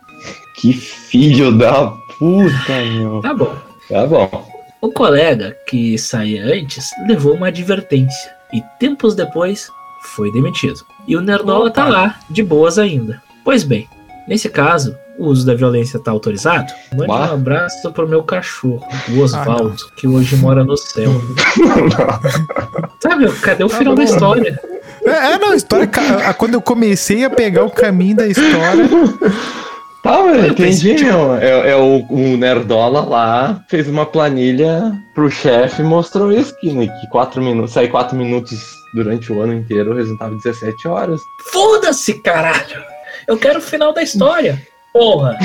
Que 0.61 0.71
filho 0.73 1.57
da 1.57 1.91
puta, 2.17 2.81
meu. 2.93 3.19
Tá 3.21 3.33
bom. 3.33 3.53
Tá 3.89 4.07
bom. 4.07 4.49
O 4.79 4.89
colega 4.91 5.53
que 5.67 5.97
saía 5.97 6.45
antes 6.45 6.89
levou 7.07 7.33
uma 7.35 7.47
advertência 7.47 8.31
e 8.53 8.63
tempos 8.79 9.13
depois 9.13 9.69
foi 10.15 10.31
demitido. 10.31 10.79
E 11.07 11.15
o 11.15 11.21
Nerdola 11.21 11.69
tá 11.69 11.87
lá, 11.87 12.19
de 12.29 12.43
boas 12.43 12.79
ainda. 12.79 13.21
Pois 13.43 13.63
bem, 13.63 13.87
nesse 14.27 14.49
caso, 14.49 14.95
o 15.17 15.25
uso 15.27 15.45
da 15.45 15.53
violência 15.53 15.99
tá 15.99 16.11
autorizado? 16.11 16.71
Mande 16.93 17.07
Bah. 17.07 17.29
um 17.31 17.33
abraço 17.33 17.91
pro 17.91 18.07
meu 18.07 18.23
cachorro, 18.23 18.85
o 19.09 19.19
Osvaldo, 19.21 19.75
que 19.95 20.07
hoje 20.07 20.35
mora 20.37 20.63
no 20.63 20.75
céu. 20.77 21.11
Sabe, 23.01 23.31
cadê 23.41 23.63
o 23.63 23.69
final 23.69 23.95
da 23.95 24.03
história? 24.03 24.59
É, 25.03 25.33
é, 25.33 25.37
não, 25.39 25.51
a 25.51 25.55
história. 25.55 25.89
Quando 26.37 26.53
eu 26.55 26.61
comecei 26.61 27.25
a 27.25 27.29
pegar 27.29 27.63
o 27.63 27.71
caminho 27.71 28.15
da 28.15 28.27
história. 28.27 28.89
Tá, 30.03 30.15
Eu 30.19 30.47
entendi, 30.47 30.89
pensei- 30.93 31.03
meu. 31.03 31.35
É, 31.35 31.73
é 31.73 31.75
o, 31.75 32.03
o 32.09 32.35
Nerdola 32.35 33.01
lá, 33.01 33.63
fez 33.69 33.87
uma 33.87 34.03
planilha 34.03 34.91
pro 35.13 35.29
chefe 35.29 35.83
e 35.83 35.85
mostrou 35.85 36.31
isso, 36.31 36.57
que, 36.59 36.73
né, 36.73 36.87
que 36.87 37.07
quatro 37.11 37.39
minutos, 37.39 37.71
sair 37.73 37.87
4 37.87 38.17
minutos 38.17 38.57
durante 38.95 39.31
o 39.31 39.39
ano 39.39 39.53
inteiro 39.53 39.93
resultava 39.93 40.33
em 40.33 40.37
17 40.37 40.87
horas. 40.87 41.21
Foda-se, 41.51 42.15
caralho! 42.15 42.81
Eu 43.27 43.37
quero 43.37 43.59
o 43.59 43.61
final 43.61 43.93
da 43.93 44.01
história. 44.01 44.61
Porra! 44.93 45.37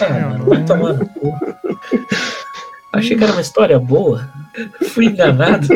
Ah, 0.00 0.28
mano, 0.28 0.44
vai 0.46 0.64
tomar 0.64 0.92
no 0.94 1.08
cu. 1.08 1.32
Achei 2.92 3.16
que 3.16 3.24
era 3.24 3.32
uma 3.32 3.40
história 3.40 3.78
boa. 3.78 4.28
Fui 4.90 5.06
enganado. 5.06 5.66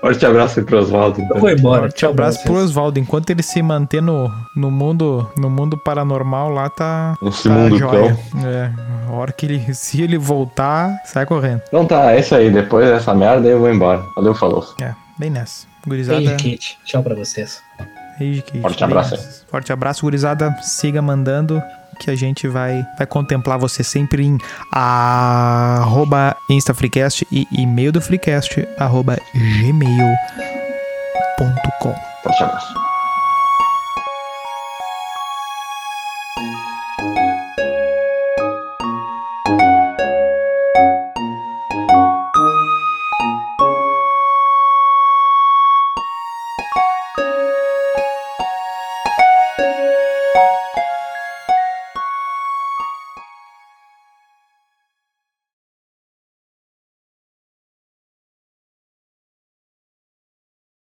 Forte 0.00 0.24
abraço 0.24 0.60
aí 0.60 0.64
pro 0.64 0.78
Oswaldo. 0.78 1.20
então. 1.20 1.36
Eu 1.36 1.40
vou 1.40 1.50
embora. 1.50 1.82
Forte 1.82 2.06
abraço 2.06 2.42
pro. 2.44 2.54
Oswaldo. 2.54 3.00
Enquanto 3.00 3.30
ele 3.30 3.42
se 3.42 3.60
manter 3.60 4.00
no, 4.00 4.30
no, 4.54 4.70
mundo, 4.70 5.28
no 5.36 5.50
mundo 5.50 5.76
paranormal 5.76 6.50
lá, 6.50 6.70
tá. 6.70 7.16
Esse 7.22 7.48
tá 7.48 7.54
mundo 7.54 7.76
joia. 7.76 8.14
cão. 8.14 8.46
É, 8.46 8.70
a 9.08 9.12
hora 9.12 9.32
que 9.32 9.46
ele. 9.46 9.74
Se 9.74 10.00
ele 10.00 10.16
voltar, 10.16 10.96
sai 11.04 11.26
correndo. 11.26 11.62
Então 11.66 11.84
tá, 11.84 12.12
é 12.12 12.20
isso 12.20 12.36
aí. 12.36 12.50
Depois 12.50 12.88
dessa 12.88 13.12
merda 13.12 13.48
eu 13.48 13.58
vou 13.58 13.70
embora. 13.70 14.00
Valeu, 14.14 14.34
falou. 14.34 14.64
É, 14.80 14.94
bem 15.18 15.30
nessa. 15.30 15.66
Gurizada. 15.84 16.20
Beijo, 16.20 16.36
Kate. 16.36 16.78
Tchau 16.84 17.02
pra 17.02 17.16
vocês. 17.16 17.60
Kate. 18.18 18.60
Forte 18.60 18.84
abraço 18.84 19.10
nessa. 19.12 19.44
Forte 19.48 19.72
abraço, 19.72 20.02
gurizada. 20.02 20.54
Siga 20.62 21.00
mandando 21.00 21.62
que 21.98 22.10
a 22.10 22.16
gente 22.16 22.46
vai, 22.46 22.86
vai 22.96 23.06
contemplar 23.06 23.58
você 23.58 23.82
sempre 23.82 24.24
em 24.24 24.38
arroba 24.72 26.36
InstaFreecast 26.48 27.26
e 27.30 27.46
e-mail 27.52 27.92
do 27.92 28.00
Freecast 28.00 28.66
arroba 28.78 29.18
gmail.com. 29.34 30.18
Forte 32.22 32.42
abraço. 32.42 32.87